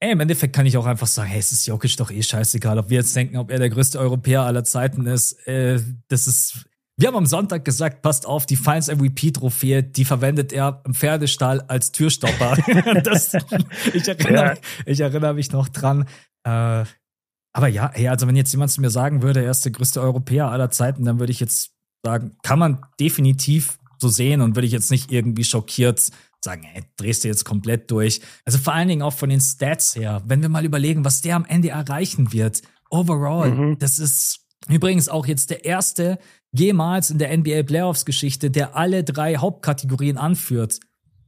[0.00, 2.78] ey, im Endeffekt kann ich auch einfach sagen, hey, es ist Jokic doch eh scheißegal,
[2.78, 5.46] ob wir jetzt denken, ob er der größte Europäer aller Zeiten ist.
[5.48, 6.66] Äh, das ist
[7.00, 11.62] wir haben am Sonntag gesagt, passt auf, die Finals MVP-Trophäe, die verwendet er im Pferdestall
[11.62, 12.56] als Türstopper.
[13.04, 13.34] das,
[13.94, 14.54] ich, erinnere, ja.
[14.84, 16.06] ich erinnere mich noch dran.
[16.44, 16.84] Äh,
[17.52, 20.00] aber ja, hey, also wenn jetzt jemand zu mir sagen würde, er ist der größte
[20.00, 21.72] Europäer aller Zeiten, dann würde ich jetzt
[22.04, 26.10] sagen, kann man definitiv so sehen und würde ich jetzt nicht irgendwie schockiert
[26.42, 28.20] sagen, ey, drehst du jetzt komplett durch.
[28.44, 31.36] Also vor allen Dingen auch von den Stats her, wenn wir mal überlegen, was der
[31.36, 33.78] am Ende erreichen wird, overall, mhm.
[33.78, 36.18] das ist übrigens auch jetzt der erste
[36.52, 40.80] jemals in der NBA Playoffs Geschichte, der alle drei Hauptkategorien anführt.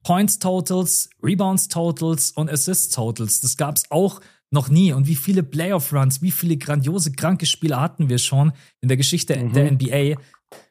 [0.02, 3.40] Points Totals, Rebounds Totals und Assists Totals.
[3.40, 4.20] Das gab's auch
[4.50, 4.92] noch nie.
[4.92, 8.96] Und wie viele Playoff Runs, wie viele grandiose, kranke Spieler hatten wir schon in der
[8.96, 9.52] Geschichte mhm.
[9.52, 10.20] der NBA.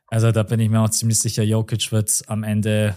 [0.08, 2.96] Also da bin ich mir auch ziemlich sicher, Jokic wird am Ende,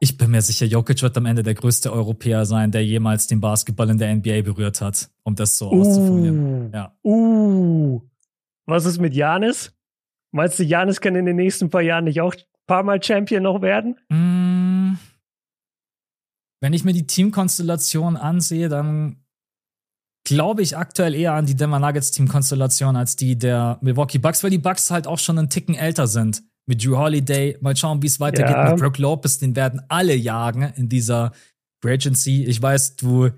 [0.00, 3.40] ich bin mir sicher, Jokic wird am Ende der größte Europäer sein, der jemals den
[3.40, 6.72] Basketball in der NBA berührt hat, um das so uh, auszuformulieren.
[6.72, 6.96] Ja.
[7.04, 8.02] Uh,
[8.66, 9.72] was ist mit Janis?
[10.32, 13.42] Meinst du, Janis kann in den nächsten paar Jahren nicht auch ein paar Mal Champion
[13.42, 13.96] noch werden?
[14.08, 14.98] Mm,
[16.60, 19.24] wenn ich mir die Teamkonstellation ansehe, dann
[20.26, 24.50] glaube ich aktuell eher an die Denver Nuggets Teamkonstellation als die der Milwaukee Bucks, weil
[24.50, 26.42] die Bucks halt auch schon einen Ticken älter sind.
[26.66, 28.70] Mit Drew Holiday, mal schauen, wie es weitergeht ja.
[28.70, 31.32] mit Brook Lopez, den werden alle jagen in dieser
[31.82, 32.44] Free Agency.
[32.46, 33.28] Ich weiß, du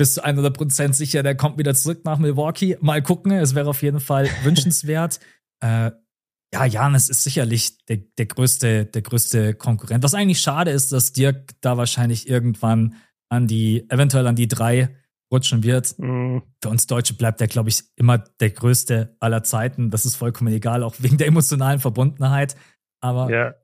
[0.00, 2.78] bist zu 100% sicher, der kommt wieder zurück nach Milwaukee.
[2.80, 5.20] Mal gucken, es wäre auf jeden Fall wünschenswert.
[5.62, 5.90] Äh,
[6.54, 10.02] ja, Janis ist sicherlich der, der größte, der größte Konkurrent.
[10.02, 12.94] Was eigentlich schade ist, dass Dirk da wahrscheinlich irgendwann
[13.28, 14.96] an die, eventuell an die drei
[15.30, 15.98] rutschen wird.
[15.98, 16.44] Mhm.
[16.62, 19.90] Für uns Deutsche bleibt er, glaube ich, immer der größte aller Zeiten.
[19.90, 22.56] Das ist vollkommen egal, auch wegen der emotionalen Verbundenheit.
[23.02, 23.54] Aber ja.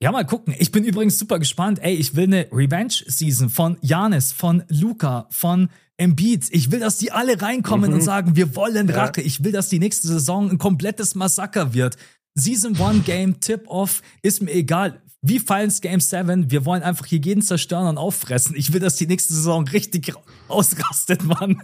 [0.00, 0.54] Ja, mal gucken.
[0.58, 1.78] Ich bin übrigens super gespannt.
[1.82, 6.48] Ey, ich will eine Revenge-Season von Janis, von Luca, von Embiid.
[6.50, 7.96] Ich will, dass die alle reinkommen mhm.
[7.96, 9.20] und sagen, wir wollen Rache.
[9.20, 9.26] Ja.
[9.26, 11.96] Ich will, dass die nächste Saison ein komplettes Massaker wird.
[12.34, 15.00] Season 1 Game, Tip-Off, ist mir egal.
[15.22, 18.56] Wie Finals Game 7, wir wollen einfach hier jeden zerstören und auffressen.
[18.56, 20.12] Ich will, dass die nächste Saison richtig
[20.48, 21.62] ausrastet, Mann.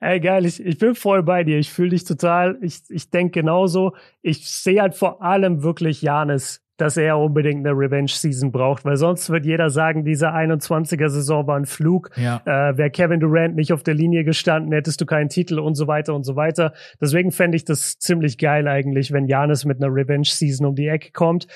[0.00, 1.58] Ey, geil, ich, ich bin voll bei dir.
[1.58, 2.58] Ich fühle dich total.
[2.62, 3.94] Ich, ich denke genauso.
[4.22, 9.30] Ich sehe halt vor allem wirklich Janis dass er unbedingt eine Revenge-Season braucht, weil sonst
[9.30, 12.10] wird jeder sagen, diese 21er-Saison war ein Flug.
[12.16, 12.42] Ja.
[12.44, 15.86] Äh, Wäre Kevin Durant nicht auf der Linie gestanden, hättest du keinen Titel und so
[15.86, 16.72] weiter und so weiter.
[17.00, 21.12] Deswegen fände ich das ziemlich geil eigentlich, wenn Janis mit einer Revenge-Season um die Ecke
[21.12, 21.46] kommt.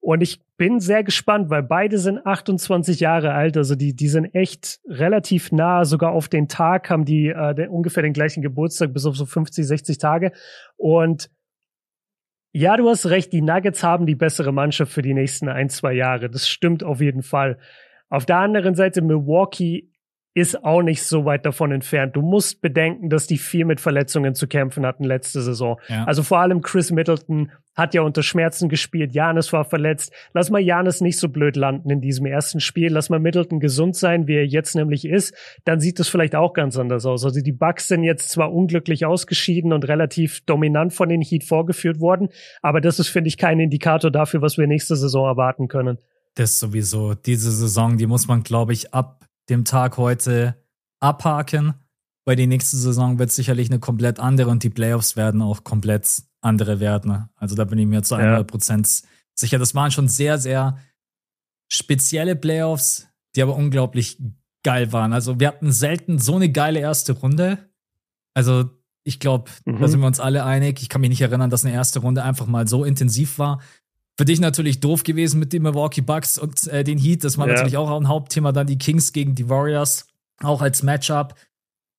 [0.00, 4.34] Und ich bin sehr gespannt, weil beide sind 28 Jahre alt, also die, die sind
[4.34, 8.92] echt relativ nah, sogar auf den Tag haben die äh, den, ungefähr den gleichen Geburtstag,
[8.92, 10.32] bis auf so 50, 60 Tage.
[10.76, 11.30] Und
[12.56, 15.92] ja, du hast recht, die Nuggets haben die bessere Mannschaft für die nächsten ein, zwei
[15.92, 16.30] Jahre.
[16.30, 17.58] Das stimmt auf jeden Fall.
[18.08, 19.90] Auf der anderen Seite, Milwaukee
[20.34, 22.14] ist auch nicht so weit davon entfernt.
[22.14, 25.80] Du musst bedenken, dass die viel mit Verletzungen zu kämpfen hatten letzte Saison.
[25.88, 26.04] Ja.
[26.04, 29.14] Also vor allem Chris Middleton hat ja unter Schmerzen gespielt.
[29.14, 30.12] Janis war verletzt.
[30.32, 32.92] Lass mal Janis nicht so blöd landen in diesem ersten Spiel.
[32.92, 35.34] Lass mal Middleton gesund sein, wie er jetzt nämlich ist.
[35.64, 37.24] Dann sieht es vielleicht auch ganz anders aus.
[37.24, 42.00] Also die Bucks sind jetzt zwar unglücklich ausgeschieden und relativ dominant von den Heat vorgeführt
[42.00, 42.28] worden,
[42.62, 45.98] aber das ist, finde ich, kein Indikator dafür, was wir nächste Saison erwarten können.
[46.34, 47.14] Das sowieso.
[47.14, 50.56] Diese Saison, die muss man, glaube ich, ab dem Tag heute
[51.00, 51.74] abhaken,
[52.24, 56.22] weil die nächste Saison wird sicherlich eine komplett andere und die Playoffs werden auch komplett
[56.44, 57.28] andere werden.
[57.36, 59.08] Also da bin ich mir zu 100 Prozent ja.
[59.34, 59.58] sicher.
[59.58, 60.78] Das waren schon sehr, sehr
[61.68, 64.18] spezielle Playoffs, die aber unglaublich
[64.62, 65.12] geil waren.
[65.12, 67.58] Also wir hatten selten so eine geile erste Runde.
[68.34, 68.70] Also
[69.04, 69.80] ich glaube, mhm.
[69.80, 70.80] da sind wir uns alle einig.
[70.82, 73.60] Ich kann mich nicht erinnern, dass eine erste Runde einfach mal so intensiv war.
[74.16, 77.24] Für dich natürlich doof gewesen mit den Milwaukee Bucks und äh, den Heat.
[77.24, 77.54] Das war ja.
[77.54, 78.52] natürlich auch ein Hauptthema.
[78.52, 80.06] Dann die Kings gegen die Warriors,
[80.40, 81.34] auch als Matchup.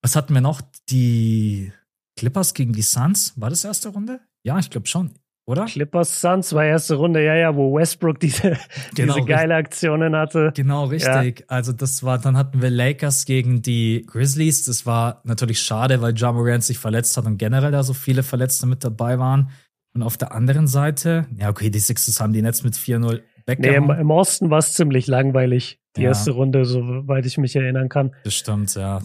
[0.01, 0.61] Was hatten wir noch?
[0.89, 1.71] Die
[2.15, 3.33] Clippers gegen die Suns.
[3.35, 4.21] War das erste Runde?
[4.45, 5.09] Ja, ich glaube schon,
[5.47, 5.65] oder?
[5.65, 8.57] Clippers Suns war erste Runde, ja, ja, wo Westbrook diese,
[8.95, 10.51] genau, diese geile Aktionen hatte.
[10.55, 11.39] Genau, richtig.
[11.39, 11.45] Ja.
[11.47, 14.65] Also das war, dann hatten wir Lakers gegen die Grizzlies.
[14.65, 18.21] Das war natürlich schade, weil Ja Morant sich verletzt hat und generell da so viele
[18.21, 19.49] Verletzte mit dabei waren.
[19.95, 23.75] Und auf der anderen Seite, ja, okay, die Sixers haben die Netz mit 4-0 Nee,
[23.75, 26.09] im, im Osten war es ziemlich langweilig, die ja.
[26.09, 28.15] erste Runde, soweit ich mich erinnern kann.
[28.23, 29.01] Das stimmt, ja.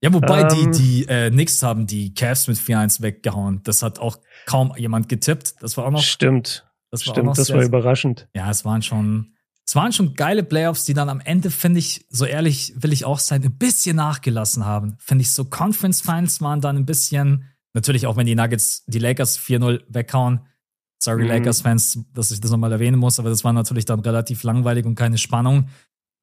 [0.00, 3.60] Ja, wobei ähm, die, die äh, Knicks haben die Cavs mit 4-1 weggehauen.
[3.64, 5.54] Das hat auch kaum jemand getippt.
[5.60, 6.02] Das war auch noch.
[6.02, 6.68] Stimmt.
[6.90, 8.28] Das war Stimmt, das war überraschend.
[8.34, 9.34] Ja, es waren schon,
[9.66, 13.04] es waren schon geile Playoffs, die dann am Ende, finde ich, so ehrlich will ich
[13.04, 14.96] auch sein, ein bisschen nachgelassen haben.
[14.98, 17.44] Finde ich so, Conference Finals waren dann ein bisschen,
[17.74, 20.40] natürlich auch wenn die Nuggets die Lakers 4-0 weghauen.
[21.00, 21.28] Sorry, mhm.
[21.28, 24.94] Lakers-Fans, dass ich das nochmal erwähnen muss, aber das war natürlich dann relativ langweilig und
[24.94, 25.68] keine Spannung.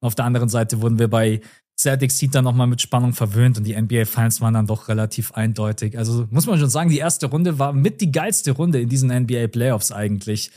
[0.00, 1.40] Auf der anderen Seite wurden wir bei
[1.78, 5.32] Celtics Heat dann nochmal mit Spannung verwöhnt und die NBA Finals waren dann doch relativ
[5.32, 5.98] eindeutig.
[5.98, 9.10] Also muss man schon sagen, die erste Runde war mit die geilste Runde in diesen
[9.10, 10.50] NBA Playoffs eigentlich.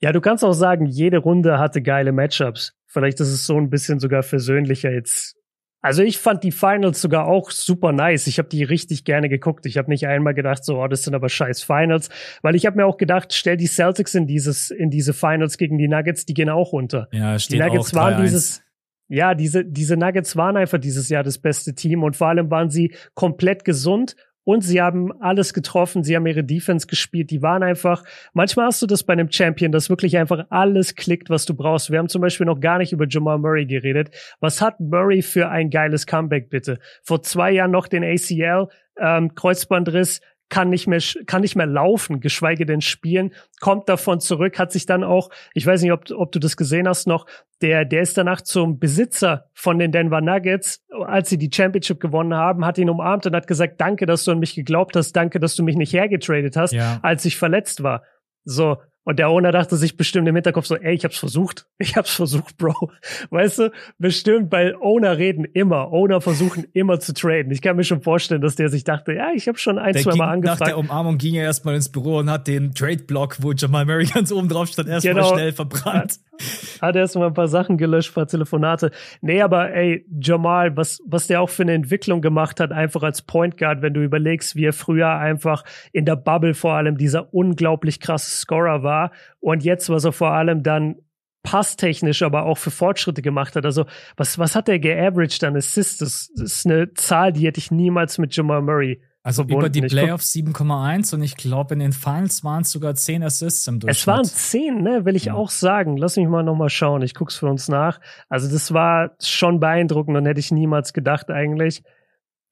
[0.00, 2.74] Ja, du kannst auch sagen, jede Runde hatte geile Matchups.
[2.86, 5.36] Vielleicht ist es so ein bisschen sogar versöhnlicher jetzt.
[5.82, 8.26] Also ich fand die Finals sogar auch super nice.
[8.26, 9.66] Ich habe die richtig gerne geguckt.
[9.66, 12.08] Ich habe nicht einmal gedacht, so, oh, das sind aber scheiß Finals,
[12.40, 15.76] weil ich habe mir auch gedacht, stell die Celtics in dieses in diese Finals gegen
[15.76, 17.08] die Nuggets, die gehen auch runter.
[17.12, 18.63] Ja, die Nuggets waren dieses
[19.08, 22.70] ja, diese, diese Nuggets waren einfach dieses Jahr das beste Team und vor allem waren
[22.70, 27.62] sie komplett gesund und sie haben alles getroffen, sie haben ihre Defense gespielt, die waren
[27.62, 31.54] einfach, manchmal hast du das bei einem Champion, dass wirklich einfach alles klickt, was du
[31.54, 31.90] brauchst.
[31.90, 34.10] Wir haben zum Beispiel noch gar nicht über Jamal Murray geredet.
[34.40, 36.78] Was hat Murray für ein geiles Comeback, bitte?
[37.02, 38.68] Vor zwei Jahren noch den ACL,
[39.00, 44.58] ähm, Kreuzbandriss, kann nicht mehr, kann nicht mehr laufen, geschweige denn spielen, kommt davon zurück,
[44.58, 47.26] hat sich dann auch, ich weiß nicht, ob, ob du das gesehen hast noch,
[47.60, 52.34] der, der ist danach zum Besitzer von den Denver Nuggets, als sie die Championship gewonnen
[52.34, 55.40] haben, hat ihn umarmt und hat gesagt, danke, dass du an mich geglaubt hast, danke,
[55.40, 56.98] dass du mich nicht hergetradet hast, ja.
[57.02, 58.02] als ich verletzt war.
[58.44, 61.66] So, und der Owner dachte sich bestimmt im Hinterkopf so, ey, ich hab's versucht.
[61.84, 62.92] Ich hab's versucht, Bro.
[63.28, 65.92] Weißt du, bestimmt, weil Owner reden immer.
[65.92, 67.52] Owner versuchen immer zu traden.
[67.52, 70.02] Ich kann mir schon vorstellen, dass der sich dachte, ja, ich habe schon ein, der
[70.02, 70.60] zwei Mal angefragt.
[70.60, 74.06] Nach der Umarmung ging er erstmal ins Büro und hat den Trade-Block, wo Jamal Murray
[74.14, 75.34] ganz oben drauf stand, erstmal genau.
[75.34, 75.84] schnell verbrannt.
[75.94, 78.90] Hat, hat erstmal ein paar Sachen gelöscht, paar Telefonate.
[79.20, 83.20] Nee, aber ey, Jamal, was, was der auch für eine Entwicklung gemacht hat, einfach als
[83.20, 87.34] Point Guard, wenn du überlegst, wie er früher einfach in der Bubble vor allem dieser
[87.34, 88.93] unglaublich krasse Scorer war
[89.40, 90.96] und jetzt, was er vor allem dann
[91.42, 93.64] passtechnisch, aber auch für Fortschritte gemacht hat.
[93.66, 93.84] Also,
[94.16, 95.98] was, was hat der geaveraged an Assists?
[95.98, 100.34] Das, ist eine Zahl, die hätte ich niemals mit Jamal Murray also über die Playoffs
[100.34, 103.98] 7,1 und ich glaube, in den Finals waren es sogar 10 Assists im Durchschnitt.
[103.98, 105.34] Es waren 10, ne, will ich ja.
[105.34, 105.96] auch sagen.
[105.96, 107.00] Lass mich mal nochmal schauen.
[107.00, 108.00] Ich guck's für uns nach.
[108.28, 111.82] Also das war schon beeindruckend und hätte ich niemals gedacht eigentlich.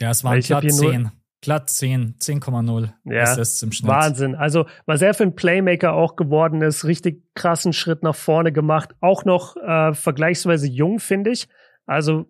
[0.01, 1.11] Ja, es waren glatt 10.
[1.43, 3.91] Glatt 10, 10,0 ja, Assists im Schnitt.
[3.91, 4.37] Wahnsinn.
[4.37, 8.95] Also, was er für ein Playmaker auch geworden ist, richtig krassen Schritt nach vorne gemacht.
[9.01, 11.49] Auch noch äh, vergleichsweise jung, finde ich.
[11.85, 12.27] Also,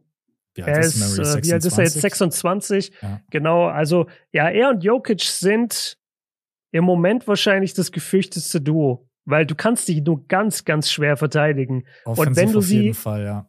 [0.54, 2.00] wie er ist, ist äh, wie alt ist er jetzt?
[2.00, 2.92] 26.
[3.02, 3.20] Ja.
[3.30, 5.98] Genau, also ja, er und Jokic sind
[6.70, 11.84] im Moment wahrscheinlich das gefürchtetste Duo, weil du kannst dich nur ganz, ganz schwer verteidigen.
[12.06, 13.46] Offensiv und wenn du sie, auf jeden Fall, ja.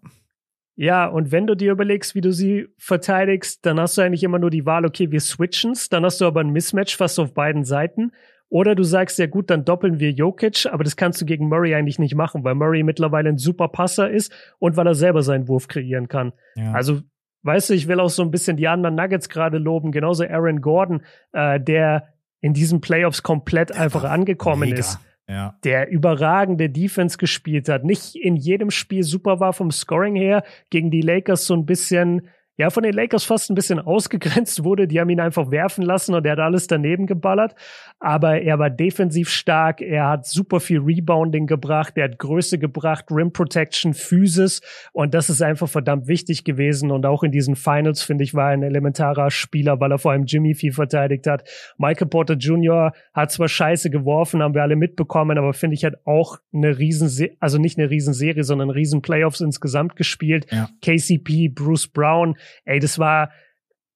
[0.76, 4.40] Ja, und wenn du dir überlegst, wie du sie verteidigst, dann hast du eigentlich immer
[4.40, 7.64] nur die Wahl, okay, wir switchen's, dann hast du aber ein Mismatch fast auf beiden
[7.64, 8.12] Seiten.
[8.50, 11.74] Oder du sagst, ja gut, dann doppeln wir Jokic, aber das kannst du gegen Murray
[11.74, 15.48] eigentlich nicht machen, weil Murray mittlerweile ein super Passer ist und weil er selber seinen
[15.48, 16.34] Wurf kreieren kann.
[16.56, 16.72] Ja.
[16.74, 17.02] Also,
[17.44, 20.62] weißt du, ich will auch so ein bisschen die anderen Nuggets gerade loben, genauso Aaron
[20.62, 21.02] Gordon,
[21.32, 22.10] äh, der
[22.42, 24.78] in diesen Playoffs komplett einfach angekommen mega.
[24.78, 25.58] ist ja.
[25.64, 27.84] der überragende Defense gespielt hat.
[27.84, 32.30] Nicht in jedem Spiel super war vom Scoring her, gegen die Lakers so ein bisschen
[32.58, 34.88] ja von den Lakers fast ein bisschen ausgegrenzt wurde.
[34.88, 37.56] Die haben ihn einfach werfen lassen und er hat alles daneben geballert.
[38.00, 43.06] Aber er war defensiv stark, er hat super viel Rebounding gebracht, er hat Größe gebracht,
[43.10, 46.92] Rim Protection, Physis und das ist einfach verdammt wichtig gewesen.
[46.92, 50.12] Und auch in diesen Finals, finde ich, war er ein elementarer Spieler, weil er vor
[50.12, 51.48] allem Jimmy viel verteidigt hat.
[51.78, 52.92] Michael Porter Jr.
[53.14, 57.30] hat zwar scheiße geworfen, haben wir alle mitbekommen, aber finde ich, hat auch eine riesen,
[57.40, 60.46] also nicht eine Riesenserie, sondern riesen Playoffs insgesamt gespielt.
[60.52, 60.70] Ja.
[60.82, 62.36] KCP, Bruce Brown,
[62.66, 63.32] ey, das war,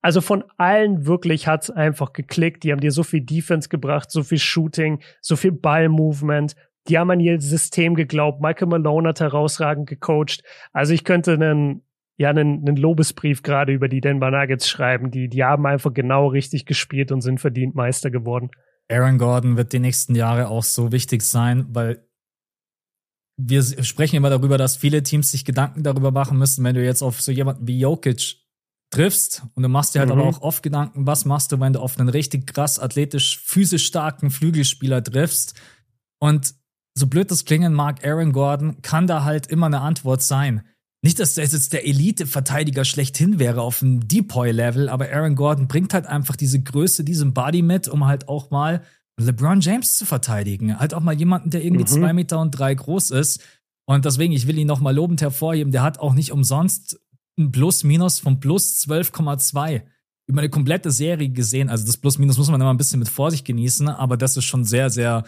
[0.02, 2.64] also von allen wirklich hat's einfach geklickt.
[2.64, 6.56] Die haben dir so viel Defense gebracht, so viel Shooting, so viel Ballmovement.
[6.88, 8.42] Die haben an ihr System geglaubt.
[8.42, 10.44] Michael Malone hat herausragend gecoacht.
[10.72, 11.84] Also ich könnte einen,
[12.16, 15.12] ja, einen, einen Lobesbrief gerade über die Denver Nuggets schreiben.
[15.12, 18.50] Die, die haben einfach genau richtig gespielt und sind verdient Meister geworden.
[18.90, 22.07] Aaron Gordon wird die nächsten Jahre auch so wichtig sein, weil
[23.38, 27.04] wir sprechen immer darüber, dass viele Teams sich Gedanken darüber machen müssen, wenn du jetzt
[27.04, 28.38] auf so jemanden wie Jokic
[28.90, 30.20] triffst und du machst dir halt mhm.
[30.20, 33.86] aber auch oft Gedanken, was machst du, wenn du auf einen richtig krass athletisch, physisch
[33.86, 35.54] starken Flügelspieler triffst
[36.20, 36.56] und
[36.98, 40.64] so blöd das klingen mag, Aaron Gordon kann da halt immer eine Antwort sein.
[41.04, 45.94] Nicht, dass der jetzt der Elite-Verteidiger schlechthin wäre auf dem Depoy-Level, aber Aaron Gordon bringt
[45.94, 48.82] halt einfach diese Größe, diesen Body mit, um halt auch mal
[49.20, 50.80] LeBron James zu verteidigen.
[50.80, 51.88] Halt auch mal jemanden, der irgendwie mhm.
[51.88, 53.42] zwei Meter und drei groß ist.
[53.86, 55.72] Und deswegen, ich will ihn nochmal lobend hervorheben.
[55.72, 57.00] Der hat auch nicht umsonst
[57.38, 59.84] ein Plus-Minus von plus 12,2
[60.28, 61.70] über eine komplette Serie gesehen.
[61.70, 64.66] Also das Plus-Minus muss man immer ein bisschen mit Vorsicht genießen, aber das ist schon
[64.66, 65.24] sehr, sehr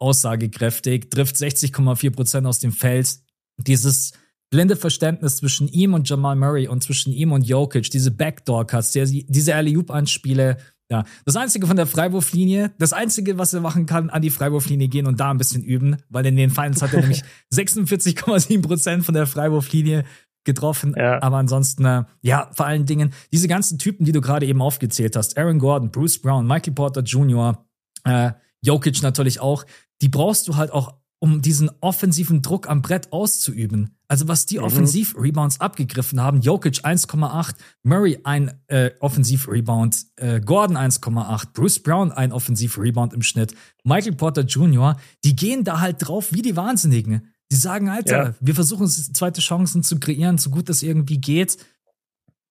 [0.00, 1.10] aussagekräftig.
[1.10, 3.18] Trifft 60,4 Prozent aus dem Feld.
[3.58, 4.12] Dieses
[4.50, 9.54] blinde Verständnis zwischen ihm und Jamal Murray und zwischen ihm und Jokic, diese Backdoor-Cuts, diese
[9.54, 10.56] Alley-Oop-Anspiele,
[10.90, 14.88] ja, das Einzige von der Freiwurflinie, das Einzige, was er machen kann, an die Freiwurflinie
[14.88, 17.22] gehen und da ein bisschen üben, weil in den Finals hat er nämlich
[17.52, 20.04] 46,7 Prozent von der Freiwurflinie
[20.44, 20.94] getroffen.
[20.96, 21.22] Ja.
[21.22, 25.14] Aber ansonsten, äh, ja, vor allen Dingen, diese ganzen Typen, die du gerade eben aufgezählt
[25.14, 27.66] hast, Aaron Gordon, Bruce Brown, Michael Porter Jr.,
[28.04, 28.32] äh,
[28.62, 29.64] Jokic natürlich auch,
[30.00, 33.97] die brauchst du halt auch, um diesen offensiven Druck am Brett auszuüben.
[34.08, 34.64] Also was die mhm.
[34.64, 42.32] Offensiv-Rebounds abgegriffen haben, Jokic 1,8, Murray ein äh, Offensiv-Rebound, äh, Gordon 1,8, Bruce Brown ein
[42.32, 43.54] Offensiv-Rebound im Schnitt,
[43.84, 47.32] Michael Porter Jr., die gehen da halt drauf wie die Wahnsinnigen.
[47.52, 48.34] Die sagen, Alter, ja.
[48.40, 51.58] wir versuchen zweite Chancen zu kreieren, so gut es irgendwie geht.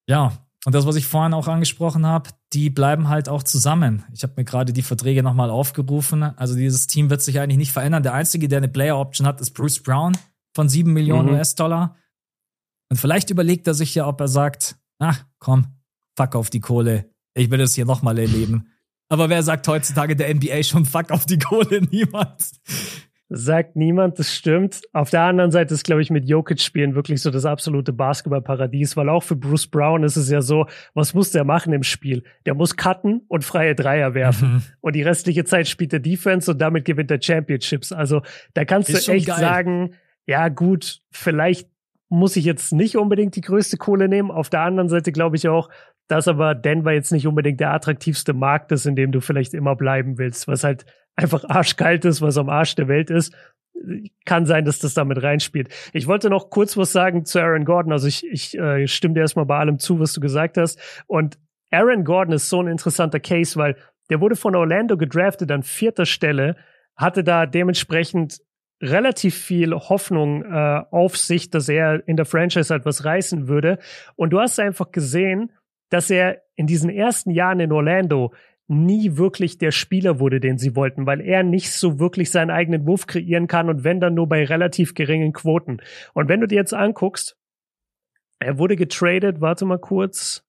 [0.08, 4.04] Ja, und das, was ich vorhin auch angesprochen habe, die bleiben halt auch zusammen.
[4.14, 6.24] Ich habe mir gerade die Verträge nochmal aufgerufen.
[6.24, 8.04] Also dieses Team wird sich eigentlich nicht verändern.
[8.04, 10.14] Der Einzige, der eine Player-Option hat, ist Bruce Brown
[10.58, 11.36] von 7 Millionen mhm.
[11.36, 11.96] US-Dollar.
[12.90, 15.68] Und vielleicht überlegt er sich ja, ob er sagt, ach komm,
[16.18, 17.12] fuck auf die Kohle.
[17.36, 18.72] Ich will das hier nochmal erleben.
[19.08, 21.82] Aber wer sagt heutzutage der NBA schon fuck auf die Kohle?
[21.92, 22.50] Niemand.
[23.30, 24.84] Sagt niemand, das stimmt.
[24.94, 28.96] Auf der anderen Seite ist, glaube ich, mit Jokic spielen wirklich so das absolute Basketballparadies,
[28.96, 32.24] weil auch für Bruce Brown ist es ja so, was muss der machen im Spiel?
[32.46, 34.54] Der muss cutten und freie Dreier werfen.
[34.54, 34.64] Mhm.
[34.80, 37.92] Und die restliche Zeit spielt er Defense und damit gewinnt er Championships.
[37.92, 38.22] Also
[38.54, 39.40] da kannst ist du echt geil.
[39.42, 39.94] sagen,
[40.28, 41.70] ja gut, vielleicht
[42.10, 44.32] muss ich jetzt nicht unbedingt die größte Kohle nehmen.
[44.32, 45.70] Auf der anderen Seite glaube ich auch,
[46.08, 49.76] dass aber Denver jetzt nicht unbedingt der attraktivste Markt ist, in dem du vielleicht immer
[49.76, 53.34] bleiben willst, was halt einfach arschkalt ist, was am Arsch der Welt ist.
[54.26, 55.70] Kann sein, dass das damit reinspielt.
[55.94, 57.92] Ich wollte noch kurz was sagen zu Aaron Gordon.
[57.92, 60.80] Also ich, ich äh, stimme dir erstmal bei allem zu, was du gesagt hast.
[61.08, 61.38] Und
[61.72, 63.76] Aaron Gordon ist so ein interessanter Case, weil
[64.10, 66.56] der wurde von Orlando gedraftet an vierter Stelle,
[66.96, 68.40] hatte da dementsprechend
[68.82, 73.80] relativ viel Hoffnung äh, auf sich, dass er in der Franchise halt was reißen würde.
[74.16, 75.52] Und du hast einfach gesehen,
[75.90, 78.34] dass er in diesen ersten Jahren in Orlando
[78.68, 82.86] nie wirklich der Spieler wurde, den sie wollten, weil er nicht so wirklich seinen eigenen
[82.86, 85.78] Wurf kreieren kann und wenn dann nur bei relativ geringen Quoten.
[86.14, 87.38] Und wenn du dir jetzt anguckst,
[88.40, 90.44] er wurde getradet, warte mal kurz,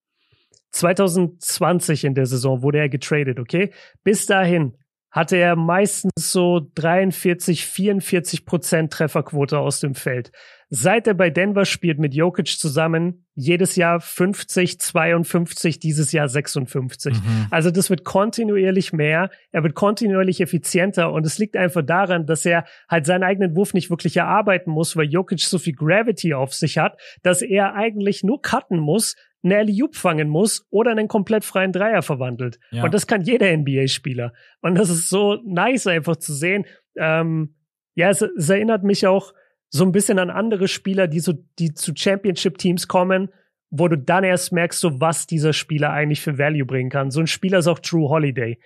[0.72, 3.72] 2020 in der Saison wurde er getradet, okay?
[4.02, 4.76] Bis dahin
[5.10, 10.30] hatte er meistens so 43, 44 Prozent Trefferquote aus dem Feld.
[10.70, 17.14] Seit er bei Denver spielt mit Jokic zusammen, jedes Jahr 50, 52, dieses Jahr 56.
[17.14, 17.46] Mhm.
[17.50, 22.44] Also das wird kontinuierlich mehr, er wird kontinuierlich effizienter und es liegt einfach daran, dass
[22.44, 26.52] er halt seinen eigenen Wurf nicht wirklich erarbeiten muss, weil Jokic so viel Gravity auf
[26.52, 31.44] sich hat, dass er eigentlich nur cutten muss, eine alley fangen muss oder einen komplett
[31.44, 32.58] freien Dreier verwandelt.
[32.70, 32.84] Ja.
[32.84, 34.32] Und das kann jeder NBA-Spieler.
[34.60, 36.66] Und das ist so nice einfach zu sehen.
[36.96, 37.54] Ähm,
[37.94, 39.32] ja, es, es erinnert mich auch
[39.70, 43.28] so ein bisschen an andere Spieler, die so, die zu Championship-Teams kommen,
[43.70, 47.10] wo du dann erst merkst, so was dieser Spieler eigentlich für Value bringen kann.
[47.10, 48.58] So ein Spieler ist auch Drew Holiday.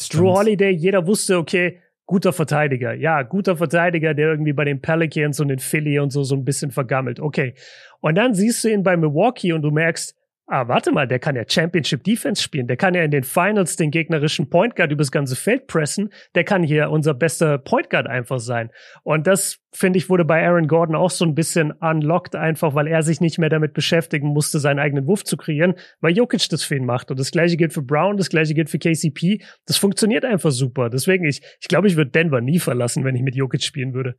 [0.00, 0.22] Stimmt.
[0.22, 2.94] Drew Holiday, jeder wusste, okay, guter Verteidiger.
[2.94, 6.44] Ja, guter Verteidiger, der irgendwie bei den Pelicans und den Philly und so so ein
[6.44, 7.20] bisschen vergammelt.
[7.20, 7.54] Okay.
[8.00, 10.16] Und dann siehst du ihn bei Milwaukee und du merkst,
[10.52, 12.66] ah, warte mal, der kann ja Championship Defense spielen.
[12.66, 16.10] Der kann ja in den Finals den gegnerischen Point Guard übers ganze Feld pressen.
[16.34, 18.70] Der kann hier unser bester Point Guard einfach sein.
[19.02, 22.86] Und das, finde ich, wurde bei Aaron Gordon auch so ein bisschen unlocked, einfach weil
[22.86, 26.62] er sich nicht mehr damit beschäftigen musste, seinen eigenen Wurf zu kreieren, weil Jokic das
[26.62, 27.10] für ihn macht.
[27.10, 29.42] Und das gleiche gilt für Brown, das gleiche gilt für KCP.
[29.64, 30.90] Das funktioniert einfach super.
[30.90, 34.16] Deswegen, ich, ich glaube, ich würde Denver nie verlassen, wenn ich mit Jokic spielen würde.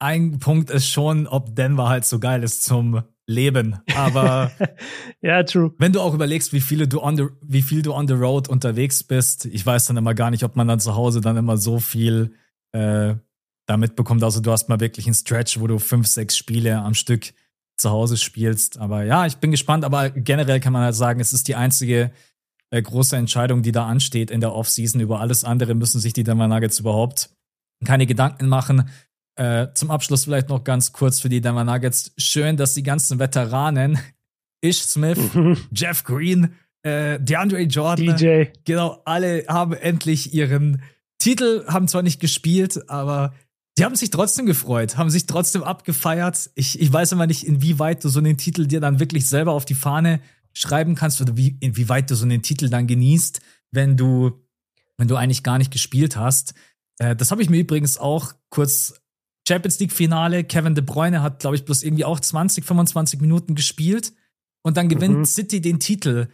[0.00, 3.78] Ein Punkt ist schon, ob Denver halt so geil ist zum leben.
[3.94, 4.50] Aber
[5.20, 5.72] ja, true.
[5.78, 8.48] Wenn du auch überlegst, wie viele du on the, wie viel du on the road
[8.48, 11.56] unterwegs bist, ich weiß dann immer gar nicht, ob man dann zu Hause dann immer
[11.56, 12.34] so viel
[12.72, 13.14] äh,
[13.66, 14.24] da mitbekommt.
[14.24, 17.32] Also du hast mal wirklich einen Stretch, wo du fünf, sechs Spiele am Stück
[17.76, 18.78] zu Hause spielst.
[18.78, 19.84] Aber ja, ich bin gespannt.
[19.84, 22.10] Aber generell kann man halt sagen, es ist die einzige
[22.70, 25.00] äh, große Entscheidung, die da ansteht in der Offseason.
[25.00, 27.30] Über alles andere müssen sich die Denver Nuggets überhaupt
[27.84, 28.90] keine Gedanken machen.
[29.40, 32.12] Äh, zum Abschluss vielleicht noch ganz kurz für die Denver Nuggets.
[32.18, 33.98] Schön, dass die ganzen Veteranen,
[34.60, 35.18] Ish Smith,
[35.74, 38.50] Jeff Green, äh, DeAndre Jordan, DJ.
[38.66, 40.82] genau, alle haben endlich ihren
[41.18, 43.32] Titel, haben zwar nicht gespielt, aber
[43.78, 46.50] die haben sich trotzdem gefreut, haben sich trotzdem abgefeiert.
[46.54, 49.64] Ich, ich weiß immer nicht, inwieweit du so einen Titel dir dann wirklich selber auf
[49.64, 50.20] die Fahne
[50.52, 54.32] schreiben kannst oder wie, inwieweit du so einen Titel dann genießt, wenn du,
[54.98, 56.52] wenn du eigentlich gar nicht gespielt hast.
[56.98, 58.99] Äh, das habe ich mir übrigens auch kurz
[59.50, 63.56] Champions League Finale, Kevin De Bruyne hat, glaube ich, bloß irgendwie auch 20, 25 Minuten
[63.56, 64.12] gespielt
[64.62, 65.24] und dann gewinnt mhm.
[65.24, 66.28] City den Titel.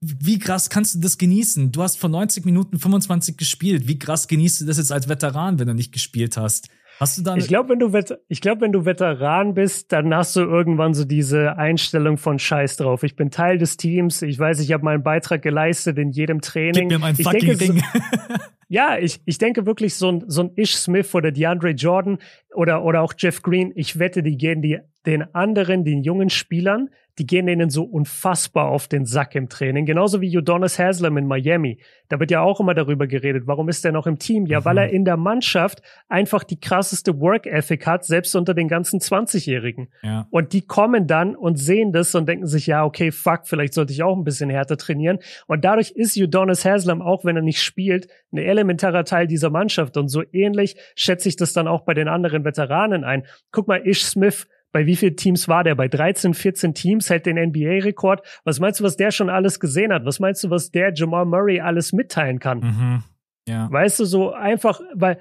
[0.00, 1.70] Wie krass kannst du das genießen?
[1.70, 3.86] Du hast vor 90 Minuten 25 gespielt.
[3.86, 6.68] Wie krass genießt du das jetzt als Veteran, wenn du nicht gespielt hast?
[7.00, 7.90] Hast du da Ich glaube, wenn du
[8.28, 12.76] ich glaube, wenn du Veteran bist, dann hast du irgendwann so diese Einstellung von Scheiß
[12.76, 13.02] drauf.
[13.04, 14.20] Ich bin Teil des Teams.
[14.20, 16.90] Ich weiß, ich habe meinen Beitrag geleistet in jedem Training.
[16.90, 17.82] Gib mir meinen fucking denke, Ring.
[18.68, 22.18] ja, ich, ich denke wirklich so ein, so ein Ish Smith oder DeAndre Jordan
[22.54, 23.72] oder, oder auch Jeff Green.
[23.76, 26.90] Ich wette, die gehen die, den anderen, den jungen Spielern,
[27.20, 29.84] die gehen denen so unfassbar auf den Sack im Training.
[29.84, 31.78] Genauso wie Udonis Haslam in Miami.
[32.08, 33.42] Da wird ja auch immer darüber geredet.
[33.46, 34.46] Warum ist er noch im Team?
[34.46, 34.64] Ja, mhm.
[34.64, 39.00] weil er in der Mannschaft einfach die krasseste Work Ethic hat, selbst unter den ganzen
[39.00, 39.88] 20-Jährigen.
[40.02, 40.28] Ja.
[40.30, 43.92] Und die kommen dann und sehen das und denken sich, ja, okay, fuck, vielleicht sollte
[43.92, 45.18] ich auch ein bisschen härter trainieren.
[45.46, 49.98] Und dadurch ist Udonis Haslam, auch wenn er nicht spielt, ein elementarer Teil dieser Mannschaft.
[49.98, 53.26] Und so ähnlich schätze ich das dann auch bei den anderen Veteranen ein.
[53.52, 55.74] Guck mal, Ish Smith, bei wie vielen Teams war der?
[55.74, 58.26] Bei 13, 14 Teams, hält den NBA-Rekord.
[58.44, 60.04] Was meinst du, was der schon alles gesehen hat?
[60.04, 62.60] Was meinst du, was der Jamal Murray alles mitteilen kann?
[62.60, 63.02] Mhm.
[63.48, 63.70] Ja.
[63.70, 65.18] Weißt du, so einfach, weil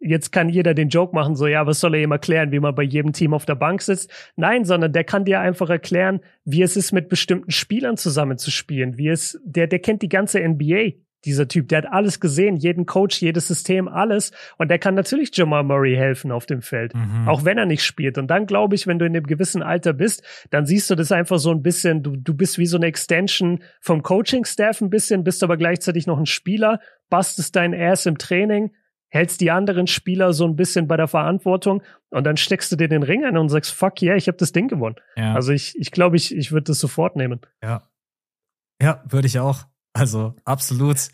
[0.00, 2.74] jetzt kann jeder den Joke machen, so, ja, was soll er ihm erklären, wie man
[2.74, 4.10] bei jedem Team auf der Bank sitzt?
[4.36, 9.08] Nein, sondern der kann dir einfach erklären, wie es ist, mit bestimmten Spielern zusammenzuspielen, wie
[9.08, 10.92] es, der, der kennt die ganze NBA
[11.24, 11.68] dieser Typ.
[11.68, 14.32] Der hat alles gesehen, jeden Coach, jedes System, alles.
[14.56, 17.28] Und der kann natürlich Jamal Murray helfen auf dem Feld, mhm.
[17.28, 18.18] auch wenn er nicht spielt.
[18.18, 21.12] Und dann glaube ich, wenn du in einem gewissen Alter bist, dann siehst du das
[21.12, 25.24] einfach so ein bisschen, du, du bist wie so eine Extension vom Coaching-Staff ein bisschen,
[25.24, 28.70] bist aber gleichzeitig noch ein Spieler, bastest dein Ass im Training,
[29.08, 32.88] hältst die anderen Spieler so ein bisschen bei der Verantwortung und dann steckst du dir
[32.88, 34.96] den Ring ein und sagst, fuck yeah, ich habe das Ding gewonnen.
[35.16, 35.34] Ja.
[35.34, 37.40] Also ich, ich glaube, ich, ich würde das sofort nehmen.
[37.62, 37.82] Ja.
[38.80, 39.64] Ja, würde ich auch.
[39.98, 41.08] Also absolut.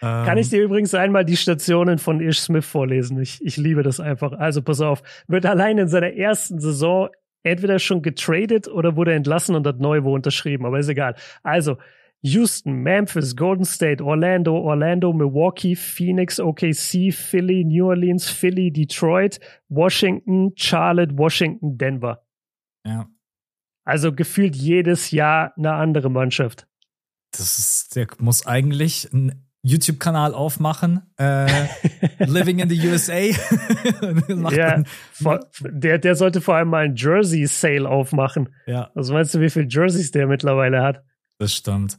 [0.00, 3.20] Kann ich ähm, dir übrigens einmal die Stationen von Ish Smith vorlesen?
[3.20, 4.32] Ich, ich liebe das einfach.
[4.32, 7.10] Also pass auf, wird allein in seiner ersten Saison
[7.42, 11.16] entweder schon getradet oder wurde entlassen und hat neu wo unterschrieben, aber ist egal.
[11.42, 11.76] Also
[12.22, 20.52] Houston, Memphis, Golden State, Orlando, Orlando, Milwaukee, Phoenix, OKC, Philly, New Orleans, Philly, Detroit, Washington,
[20.54, 22.22] Charlotte, Washington, Denver.
[22.86, 23.08] Ja.
[23.84, 26.66] Also gefühlt jedes Jahr eine andere Mannschaft.
[27.32, 31.02] Das ist, der muss eigentlich einen YouTube-Kanal aufmachen.
[31.18, 31.68] Äh,
[32.18, 33.14] Living in the USA.
[34.50, 34.82] ja,
[35.60, 38.48] der, der sollte vor allem mal ein Jersey-Sale aufmachen.
[38.66, 38.90] Ja.
[38.94, 41.04] Was meinst du, wie viele Jerseys der mittlerweile hat?
[41.38, 41.98] Das stimmt.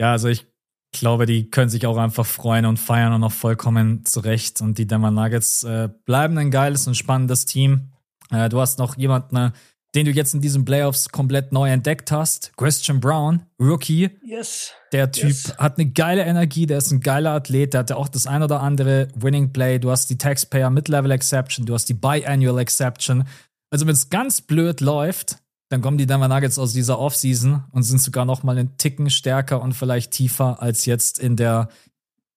[0.00, 0.46] Ja, also ich
[0.92, 4.60] glaube, die können sich auch einfach freuen und feiern und auch vollkommen zurecht.
[4.60, 7.92] Und die Denver Nuggets äh, bleiben ein geiles und spannendes Team.
[8.30, 9.52] Äh, du hast noch jemanden,
[9.96, 12.52] den du jetzt in diesen Playoffs komplett neu entdeckt hast.
[12.58, 14.10] Christian Brown, Rookie.
[14.22, 14.72] Yes.
[14.92, 15.54] Der Typ yes.
[15.56, 18.60] hat eine geile Energie, der ist ein geiler Athlet, der hatte auch das ein oder
[18.60, 19.78] andere Winning Play.
[19.78, 23.24] Du hast die Taxpayer Mid-Level Exception, du hast die Biannual Exception.
[23.70, 25.38] Also wenn es ganz blöd läuft,
[25.70, 29.08] dann kommen die Denver Nuggets aus dieser Offseason und sind sogar noch mal einen Ticken
[29.08, 31.70] stärker und vielleicht tiefer als jetzt in der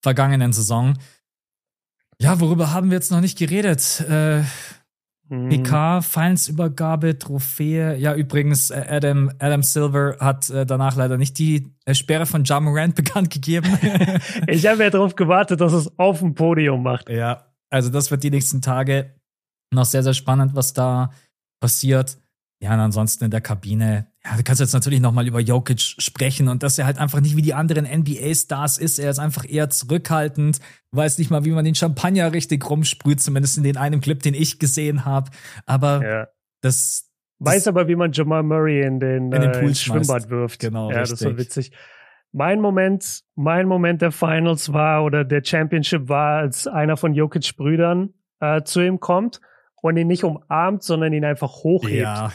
[0.02, 0.98] vergangenen Saison.
[2.18, 4.00] Ja, worüber haben wir jetzt noch nicht geredet?
[4.00, 4.44] Äh,
[5.30, 6.02] PK, mhm.
[6.02, 7.96] Feindesübergabe, Trophäe.
[7.96, 12.42] Ja, übrigens, äh, Adam, Adam Silver hat äh, danach leider nicht die äh, Sperre von
[12.42, 13.78] Ja Morant bekannt gegeben.
[14.48, 17.08] ich habe ja darauf gewartet, dass es auf dem Podium macht.
[17.08, 19.14] Ja, also das wird die nächsten Tage
[19.72, 21.12] noch sehr, sehr spannend, was da
[21.60, 22.18] passiert.
[22.60, 26.48] Ja, und ansonsten in der Kabine, ja, du kannst jetzt natürlich nochmal über Jokic sprechen
[26.48, 28.98] und dass er halt einfach nicht wie die anderen NBA-Stars ist.
[28.98, 30.60] Er ist einfach eher zurückhaltend,
[30.92, 34.34] weiß nicht mal, wie man den Champagner richtig rumsprüht, zumindest in den einen Clip, den
[34.34, 35.30] ich gesehen habe.
[35.64, 36.28] Aber ja.
[36.60, 37.10] das,
[37.42, 40.60] Weiß aber, wie man Jamal Murray in den, in den äh, Schwimmbad wirft.
[40.60, 41.20] Genau, ja, richtig.
[41.20, 41.72] das war witzig.
[42.32, 47.56] Mein Moment, mein Moment der Finals war oder der Championship war, als einer von Jokic
[47.56, 49.40] Brüdern äh, zu ihm kommt
[49.80, 52.02] und ihn nicht umarmt, sondern ihn einfach hochhebt.
[52.02, 52.30] Ja.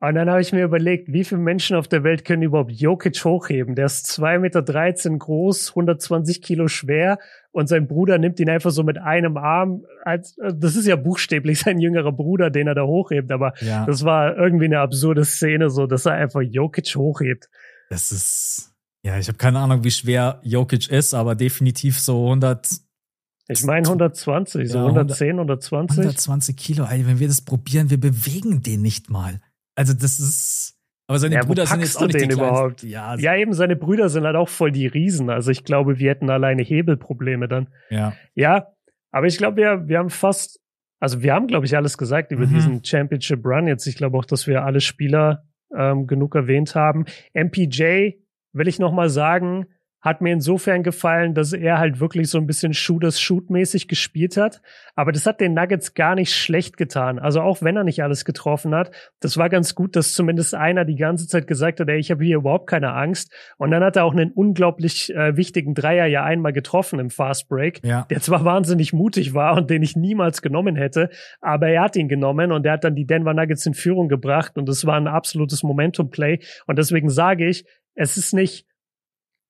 [0.00, 3.24] Und dann habe ich mir überlegt, wie viele Menschen auf der Welt können überhaupt Jokic
[3.24, 3.74] hochheben?
[3.74, 7.18] Der ist 2,13 Meter groß, 120 Kilo schwer
[7.52, 9.84] und sein Bruder nimmt ihn einfach so mit einem Arm.
[10.04, 13.86] Als, das ist ja buchstäblich sein jüngerer Bruder, den er da hochhebt, aber ja.
[13.86, 17.48] das war irgendwie eine absurde Szene, so dass er einfach Jokic hochhebt.
[17.88, 22.68] Das ist, ja, ich habe keine Ahnung, wie schwer Jokic ist, aber definitiv so 100,
[23.48, 25.98] ich meine 120, so ja, 110, 120.
[25.98, 29.40] 120 Kilo, ey, wenn wir das probieren, wir bewegen den nicht mal.
[29.74, 30.76] Also das ist.
[31.06, 32.82] Aber seine ja, Brüder sind jetzt auch nicht den überhaupt.
[32.82, 35.28] Ja, ja, eben seine Brüder sind halt auch voll die Riesen.
[35.28, 37.68] Also ich glaube, wir hätten alleine Hebelprobleme dann.
[37.90, 38.14] Ja.
[38.34, 38.68] Ja,
[39.10, 40.60] aber ich glaube, wir, wir haben fast,
[41.00, 42.54] also wir haben, glaube ich, alles gesagt über mhm.
[42.54, 43.86] diesen Championship Run jetzt.
[43.86, 45.44] Ich glaube auch, dass wir alle Spieler
[45.76, 47.04] ähm, genug erwähnt haben.
[47.34, 48.12] MPJ
[48.52, 49.66] will ich noch mal sagen,
[50.04, 54.60] hat mir insofern gefallen, dass er halt wirklich so ein bisschen Shooters-Shoot-mäßig gespielt hat.
[54.94, 57.18] Aber das hat den Nuggets gar nicht schlecht getan.
[57.18, 58.90] Also auch wenn er nicht alles getroffen hat,
[59.20, 62.22] das war ganz gut, dass zumindest einer die ganze Zeit gesagt hat, ey, ich habe
[62.22, 63.32] hier überhaupt keine Angst.
[63.56, 67.48] Und dann hat er auch einen unglaublich äh, wichtigen Dreier ja einmal getroffen im Fast
[67.48, 68.06] Break, ja.
[68.10, 71.08] der zwar wahnsinnig mutig war und den ich niemals genommen hätte,
[71.40, 74.58] aber er hat ihn genommen und er hat dann die Denver Nuggets in Führung gebracht
[74.58, 76.40] und es war ein absolutes Momentum-Play.
[76.66, 78.66] Und deswegen sage ich, es ist nicht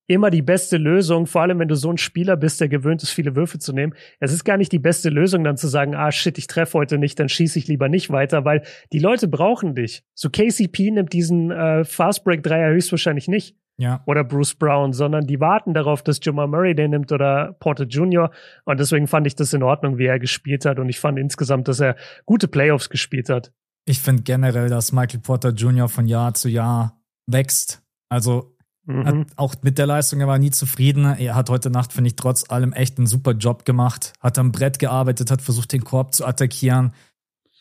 [0.06, 3.10] immer die beste Lösung, vor allem wenn du so ein Spieler bist, der gewöhnt ist,
[3.10, 3.94] viele Würfe zu nehmen.
[4.20, 6.98] Es ist gar nicht die beste Lösung, dann zu sagen, ah shit, ich treffe heute
[6.98, 10.04] nicht, dann schieße ich lieber nicht weiter, weil die Leute brauchen dich.
[10.14, 13.56] So KCP nimmt diesen äh, Fastbreak-Dreier höchstwahrscheinlich nicht.
[13.76, 14.02] Ja.
[14.06, 18.30] Oder Bruce Brown, sondern die warten darauf, dass Jamal Murray den nimmt oder Porter Jr.
[18.64, 20.78] Und deswegen fand ich das in Ordnung, wie er gespielt hat.
[20.78, 23.52] Und ich fand insgesamt, dass er gute Playoffs gespielt hat.
[23.84, 25.88] Ich finde generell, dass Michael Porter Jr.
[25.88, 27.82] von Jahr zu Jahr wächst.
[28.08, 28.53] Also
[28.86, 29.26] Mhm.
[29.36, 31.04] auch mit der Leistung, er war nie zufrieden.
[31.04, 34.12] Er hat heute Nacht, finde ich, trotz allem echt einen super Job gemacht.
[34.20, 36.92] Hat am Brett gearbeitet, hat versucht, den Korb zu attackieren.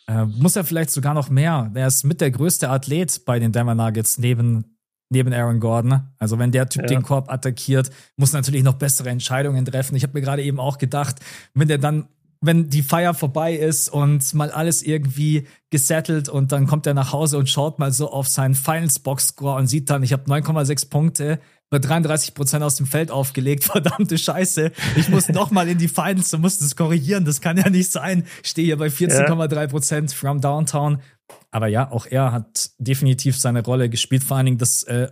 [0.07, 1.71] Äh, muss er vielleicht sogar noch mehr.
[1.73, 4.77] Er ist mit der größte Athlet bei den Denver Nuggets neben,
[5.09, 6.01] neben Aaron Gordon.
[6.19, 6.87] Also wenn der Typ ja.
[6.87, 9.95] den Korb attackiert, muss natürlich noch bessere Entscheidungen treffen.
[9.95, 11.21] Ich habe mir gerade eben auch gedacht,
[11.53, 12.09] wenn der dann
[12.43, 17.13] wenn die Feier vorbei ist und mal alles irgendwie gesettelt und dann kommt er nach
[17.13, 20.29] Hause und schaut mal so auf seinen Finals Box Score und sieht dann, ich habe
[20.29, 21.39] 9,6 Punkte
[21.69, 23.63] bei 33 Prozent aus dem Feld aufgelegt.
[23.71, 24.71] Verdammte Scheiße.
[24.97, 27.25] Ich muss noch mal in die Finals und muss das korrigieren.
[27.25, 28.25] Das kann ja nicht sein.
[28.43, 31.01] Stehe hier bei 14,3 Prozent from Downtown.
[31.49, 34.23] Aber ja, auch er hat definitiv seine Rolle gespielt.
[34.23, 35.07] Vor allen Dingen das äh,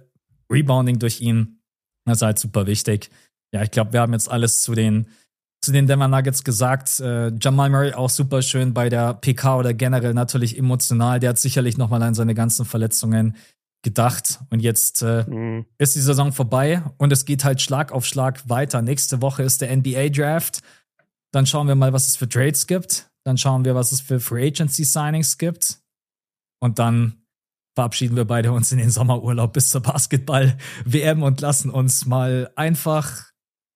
[0.52, 1.62] Rebounding durch ihn.
[2.06, 3.10] Das ist halt super wichtig.
[3.54, 5.08] Ja, ich glaube, wir haben jetzt alles zu den
[5.62, 7.00] zu den Denver Nuggets gesagt.
[7.00, 11.20] Äh, Jamal Murray auch super schön bei der PK oder generell natürlich emotional.
[11.20, 13.36] Der hat sicherlich nochmal an seine ganzen Verletzungen
[13.84, 14.40] gedacht.
[14.50, 15.66] Und jetzt äh, mhm.
[15.78, 18.82] ist die Saison vorbei und es geht halt Schlag auf Schlag weiter.
[18.82, 20.62] Nächste Woche ist der NBA Draft.
[21.32, 23.10] Dann schauen wir mal, was es für Trades gibt.
[23.24, 25.80] Dann schauen wir, was es für Free Agency Signings gibt.
[26.60, 27.22] Und dann
[27.76, 33.31] verabschieden wir beide uns in den Sommerurlaub bis zur Basketball-WM und lassen uns mal einfach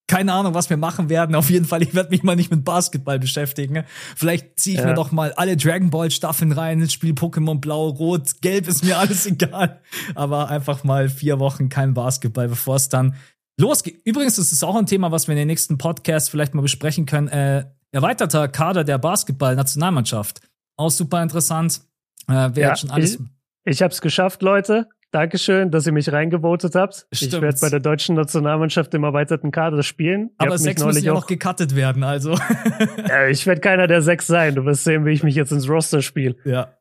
[0.07, 1.35] keine Ahnung, was wir machen werden.
[1.35, 3.85] Auf jeden Fall, ich werde mich mal nicht mit Basketball beschäftigen.
[4.15, 4.87] Vielleicht ziehe ich ja.
[4.87, 8.97] mir doch mal alle Dragon Ball Staffeln rein, spiele Pokémon Blau, Rot, Gelb, ist mir
[8.99, 9.81] alles egal.
[10.13, 13.15] Aber einfach mal vier Wochen kein Basketball, bevor es dann
[13.59, 14.01] losgeht.
[14.05, 17.05] Übrigens, das ist auch ein Thema, was wir in den nächsten Podcast vielleicht mal besprechen
[17.05, 17.27] können.
[17.29, 20.41] Äh, erweiterter Kader der Basketball-Nationalmannschaft.
[20.77, 21.81] Auch super interessant.
[22.27, 23.15] Äh, wer ja, schon alles.
[23.15, 23.19] Ich,
[23.63, 24.87] ich habe es geschafft, Leute.
[25.15, 27.07] Dankeschön, dass ihr mich reingevotet habt.
[27.13, 27.33] Stimmt.
[27.35, 30.31] Ich werde bei der deutschen Nationalmannschaft im erweiterten Kader spielen.
[30.41, 32.31] Ihr Aber sechs müssen ja auch noch gecuttet werden, also.
[33.07, 34.55] ja, ich werde keiner der sechs sein.
[34.55, 36.35] Du wirst sehen, wie ich mich jetzt ins Roster spiele.
[36.43, 36.73] Ja.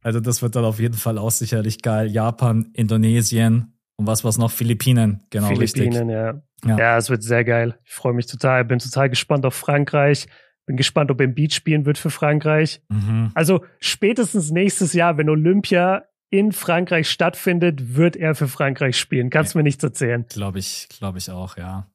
[0.00, 2.10] Also das wird dann auf jeden Fall auch sicherlich geil.
[2.10, 4.50] Japan, Indonesien und was was noch?
[4.50, 6.14] Philippinen, genau Philippinen, richtig.
[6.14, 6.42] ja.
[6.64, 6.78] ja.
[6.78, 7.76] Ja, es wird sehr geil.
[7.84, 8.64] Ich freue mich total.
[8.64, 10.28] Bin total gespannt auf Frankreich.
[10.64, 12.80] Bin gespannt, ob er im Beat spielen wird für Frankreich.
[12.88, 13.32] Mhm.
[13.34, 19.28] Also spätestens nächstes Jahr, wenn Olympia in Frankreich stattfindet, wird er für Frankreich spielen.
[19.28, 19.58] Kannst ja.
[19.58, 20.24] mir nichts erzählen.
[20.30, 21.86] Glaube ich, glaube ich auch, ja.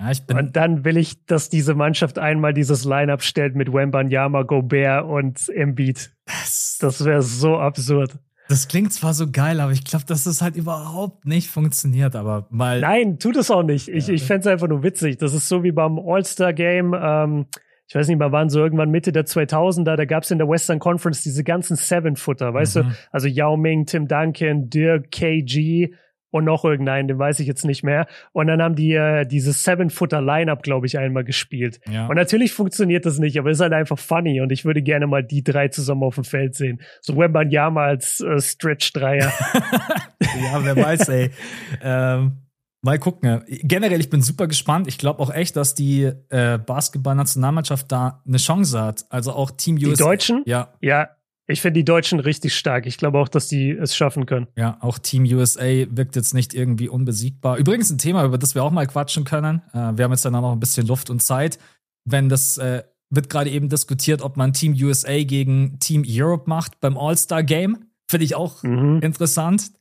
[0.00, 3.72] ja ich bin und dann will ich, dass diese Mannschaft einmal dieses Line-Up stellt mit
[3.72, 6.10] Wembanyama, Gobert und Embiid.
[6.24, 8.18] Das, das wäre so absurd.
[8.48, 12.46] Das klingt zwar so geil, aber ich glaube, dass das halt überhaupt nicht funktioniert, aber
[12.50, 12.80] mal.
[12.80, 13.88] Nein, tut es auch nicht.
[13.88, 14.14] Ich, ja.
[14.14, 15.18] ich fände es einfach nur witzig.
[15.18, 16.94] Das ist so wie beim All-Star-Game.
[16.98, 17.46] Ähm,
[17.86, 20.48] ich weiß nicht mal, waren so irgendwann Mitte der 2000er, da gab es in der
[20.48, 22.80] Western Conference diese ganzen Seven-Footer, weißt mhm.
[22.80, 22.86] du?
[23.12, 25.90] Also Yao Ming, Tim Duncan, Dirk, KG
[26.30, 28.08] und noch irgendeinen, den weiß ich jetzt nicht mehr.
[28.32, 31.78] Und dann haben die äh, dieses Seven-Footer-Line-Up, glaube ich, einmal gespielt.
[31.88, 32.08] Ja.
[32.08, 35.06] Und natürlich funktioniert das nicht, aber es ist halt einfach funny und ich würde gerne
[35.06, 36.80] mal die drei zusammen auf dem Feld sehen.
[37.02, 39.32] So Wembanyama als äh, Stretch-Dreier.
[40.20, 41.30] ja, wer weiß, ey.
[41.82, 42.43] ähm
[42.84, 43.42] Mal gucken.
[43.46, 44.86] Generell, ich bin super gespannt.
[44.88, 49.06] Ich glaube auch echt, dass die äh, Basketball-Nationalmannschaft da eine Chance hat.
[49.08, 49.88] Also auch Team USA.
[49.88, 50.42] Die Deutschen?
[50.44, 50.74] Ja.
[50.82, 51.08] Ja,
[51.46, 52.84] ich finde die Deutschen richtig stark.
[52.84, 54.48] Ich glaube auch, dass die es schaffen können.
[54.54, 57.56] Ja, auch Team USA wirkt jetzt nicht irgendwie unbesiegbar.
[57.56, 59.62] Übrigens ein Thema, über das wir auch mal quatschen können.
[59.72, 61.58] Äh, wir haben jetzt dann auch noch ein bisschen Luft und Zeit.
[62.04, 66.80] Wenn das äh, wird gerade eben diskutiert, ob man Team USA gegen Team Europe macht
[66.80, 67.86] beim All-Star-Game.
[68.10, 69.00] Finde ich auch mhm.
[69.00, 69.72] interessant.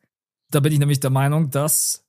[0.51, 2.02] Da bin ich nämlich der Meinung, dass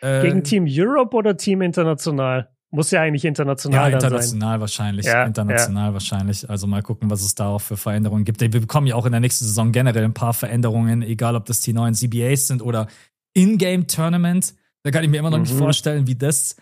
[0.00, 2.48] äh, Gegen Team Europe oder Team International?
[2.70, 4.60] Muss ja eigentlich international ja, international sein.
[4.60, 5.06] wahrscheinlich.
[5.06, 5.92] Ja, international ja.
[5.94, 6.50] wahrscheinlich.
[6.50, 8.42] Also mal gucken, was es da auch für Veränderungen gibt.
[8.42, 11.60] Wir bekommen ja auch in der nächsten Saison generell ein paar Veränderungen, egal ob das
[11.60, 12.88] die neuen CBAs sind oder
[13.32, 14.54] In-Game-Tournament.
[14.82, 15.44] Da kann ich mir immer noch mhm.
[15.44, 16.56] nicht vorstellen, wie das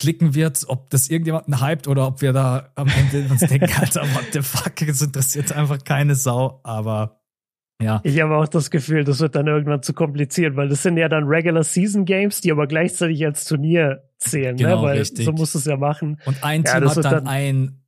[0.00, 4.02] klicken wird, ob das irgendjemanden hypt oder ob wir da am Ende uns denken, Alter,
[4.14, 6.60] what the fuck, es interessiert einfach keine Sau.
[6.64, 7.21] Aber
[7.82, 8.00] Ja.
[8.04, 11.08] Ich habe auch das Gefühl, das wird dann irgendwann zu kompliziert, weil das sind ja
[11.08, 14.62] dann Regular Season Games, die aber gleichzeitig als Turnier zählen, ne?
[14.62, 14.88] genau, ne?
[14.88, 15.24] Weil richtig.
[15.24, 16.20] so muss es ja machen.
[16.24, 17.82] Und ein ja, Team hat dann, dann ein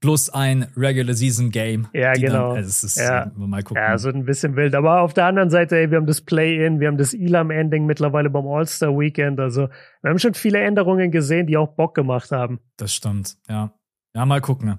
[0.00, 1.88] plus ein Regular Season Game.
[1.92, 2.50] Ja, genau.
[2.50, 3.30] Dann, also ist, ja.
[3.34, 3.82] Mal gucken.
[3.82, 4.74] Ja, es wird ein bisschen wild.
[4.74, 8.30] Aber auf der anderen Seite, ey, wir haben das Play-In, wir haben das Elam-Ending mittlerweile
[8.30, 9.40] beim All-Star Weekend.
[9.40, 9.68] Also,
[10.02, 12.60] wir haben schon viele Änderungen gesehen, die auch Bock gemacht haben.
[12.76, 13.72] Das stimmt, ja.
[14.14, 14.78] Ja, mal gucken.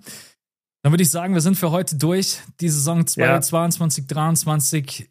[0.87, 2.39] Dann würde ich sagen, wir sind für heute durch.
[2.61, 4.15] Die Saison 2022, ja.
[4.15, 5.09] 23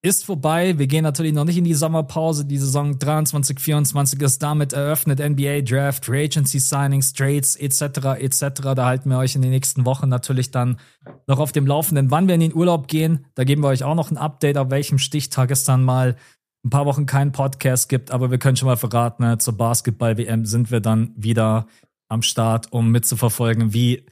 [0.00, 0.78] ist vorbei.
[0.78, 2.46] Wir gehen natürlich noch nicht in die Sommerpause.
[2.46, 5.18] Die Saison 23, 24 ist damit eröffnet.
[5.20, 8.16] NBA Draft, Free Agency Signings, Trades etc.
[8.18, 8.72] etc.
[8.74, 10.78] Da halten wir euch in den nächsten Wochen natürlich dann
[11.26, 13.26] noch auf dem Laufenden, wann wir in den Urlaub gehen.
[13.34, 16.16] Da geben wir euch auch noch ein Update, auf welchem Stichtag es dann mal
[16.64, 18.12] ein paar Wochen keinen Podcast gibt.
[18.12, 21.66] Aber wir können schon mal verraten, ne, zur Basketball-WM sind wir dann wieder
[22.08, 24.06] am Start, um mitzuverfolgen, wie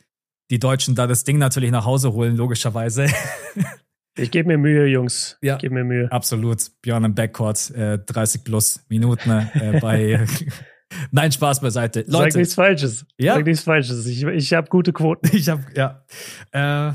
[0.51, 3.07] die Deutschen da das Ding natürlich nach Hause holen, logischerweise.
[4.19, 5.37] Ich gebe mir Mühe, Jungs.
[5.43, 6.11] Ja, ich gebe mir Mühe.
[6.11, 6.71] Absolut.
[6.81, 10.27] Björn im Backcourt, äh, 30 plus Minuten äh, bei.
[11.11, 12.05] Nein, Spaß beiseite.
[12.07, 13.07] Leute, Sag nichts Falsches.
[13.19, 13.35] Ja?
[13.35, 14.07] Sag nichts Falsches.
[14.07, 15.29] Ich, ich habe gute Quoten.
[15.37, 16.05] Ich habe, ja.
[16.53, 16.95] Äh,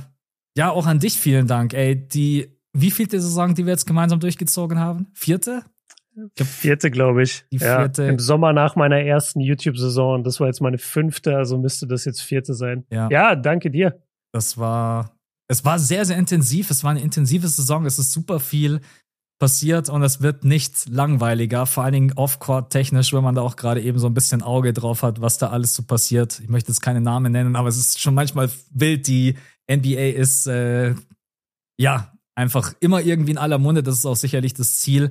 [0.57, 1.73] ja, auch an dich vielen Dank.
[1.73, 5.07] Ey, die, wie vielte Saison, die wir jetzt gemeinsam durchgezogen haben?
[5.13, 5.63] Vierte?
[6.13, 7.45] Glaub, vierte, glaube ich.
[7.51, 8.03] Die vierte.
[8.03, 10.23] Ja, Im Sommer nach meiner ersten YouTube-Saison.
[10.23, 12.85] Das war jetzt meine fünfte, also müsste das jetzt vierte sein.
[12.89, 14.01] Ja, ja danke dir.
[14.33, 16.69] Das war, es war sehr, sehr intensiv.
[16.69, 17.85] Es war eine intensive Saison.
[17.85, 18.81] Es ist super viel
[19.41, 23.55] passiert und es wird nicht langweiliger, vor allen Dingen off-court technisch, wenn man da auch
[23.55, 26.39] gerade eben so ein bisschen Auge drauf hat, was da alles so passiert.
[26.43, 29.07] Ich möchte jetzt keine Namen nennen, aber es ist schon manchmal wild.
[29.07, 29.35] Die
[29.67, 30.93] NBA ist, äh,
[31.77, 33.81] ja, einfach immer irgendwie in aller Munde.
[33.81, 35.09] Das ist auch sicherlich das Ziel.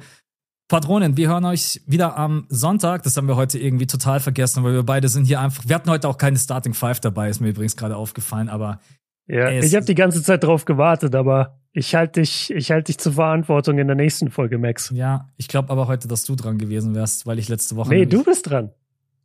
[0.70, 3.02] Patronen, wir hören euch wieder am Sonntag.
[3.02, 5.64] Das haben wir heute irgendwie total vergessen, weil wir beide sind hier einfach.
[5.66, 8.78] Wir hatten heute auch keine Starting Five dabei, ist mir übrigens gerade aufgefallen, aber.
[9.26, 12.84] Ja, ey, ich habe die ganze Zeit drauf gewartet, aber ich halte dich, ich halte
[12.84, 14.92] dich zur Verantwortung in der nächsten Folge, Max.
[14.94, 17.88] Ja, ich glaube aber heute, dass du dran gewesen wärst, weil ich letzte Woche.
[17.88, 18.70] Nee, du bist dran.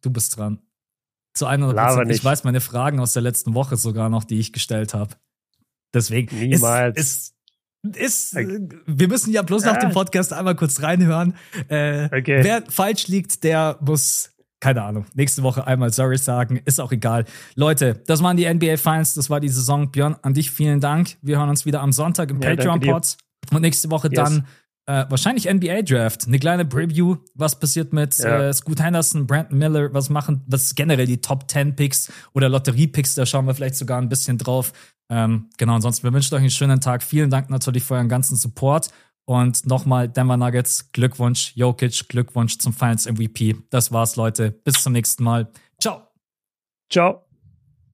[0.01, 0.59] Du bist dran.
[1.35, 2.11] Zu 100 Prozent.
[2.11, 5.13] Ich weiß meine Fragen aus der letzten Woche sogar noch, die ich gestellt habe.
[5.93, 6.35] Deswegen.
[6.39, 6.97] Niemals.
[6.97, 7.34] Ist, ist
[7.93, 11.36] ist, wir müssen ja bloß nach dem Podcast einmal kurz reinhören.
[11.67, 12.43] Äh, okay.
[12.43, 16.61] Wer falsch liegt, der muss, keine Ahnung, nächste Woche einmal sorry sagen.
[16.65, 17.25] Ist auch egal.
[17.55, 19.91] Leute, das waren die NBA Finals, das war die Saison.
[19.91, 21.17] Björn, an dich vielen Dank.
[21.21, 23.17] Wir hören uns wieder am Sonntag im ja, Patreon-Pod.
[23.51, 24.15] Und nächste Woche yes.
[24.15, 24.47] dann
[24.88, 26.27] äh, wahrscheinlich NBA Draft.
[26.27, 28.49] Eine kleine Preview, was passiert mit ja.
[28.49, 33.15] äh, Scoot Henderson, Brandon Miller, was machen, was generell die Top 10 Picks oder Lotterie-Picks,
[33.15, 34.73] da schauen wir vielleicht sogar ein bisschen drauf.
[35.10, 37.03] Ähm, genau, ansonsten, wir wünschen euch einen schönen Tag.
[37.03, 38.89] Vielen Dank natürlich für euren ganzen Support.
[39.28, 43.56] Und nochmal Denver Nuggets, Glückwunsch, Jokic, Glückwunsch zum Finals MVP.
[43.72, 44.51] Das war's, Leute.
[44.51, 45.51] Bis zum nächsten Mal.
[45.80, 46.08] Ciao.
[46.91, 47.24] Ciao.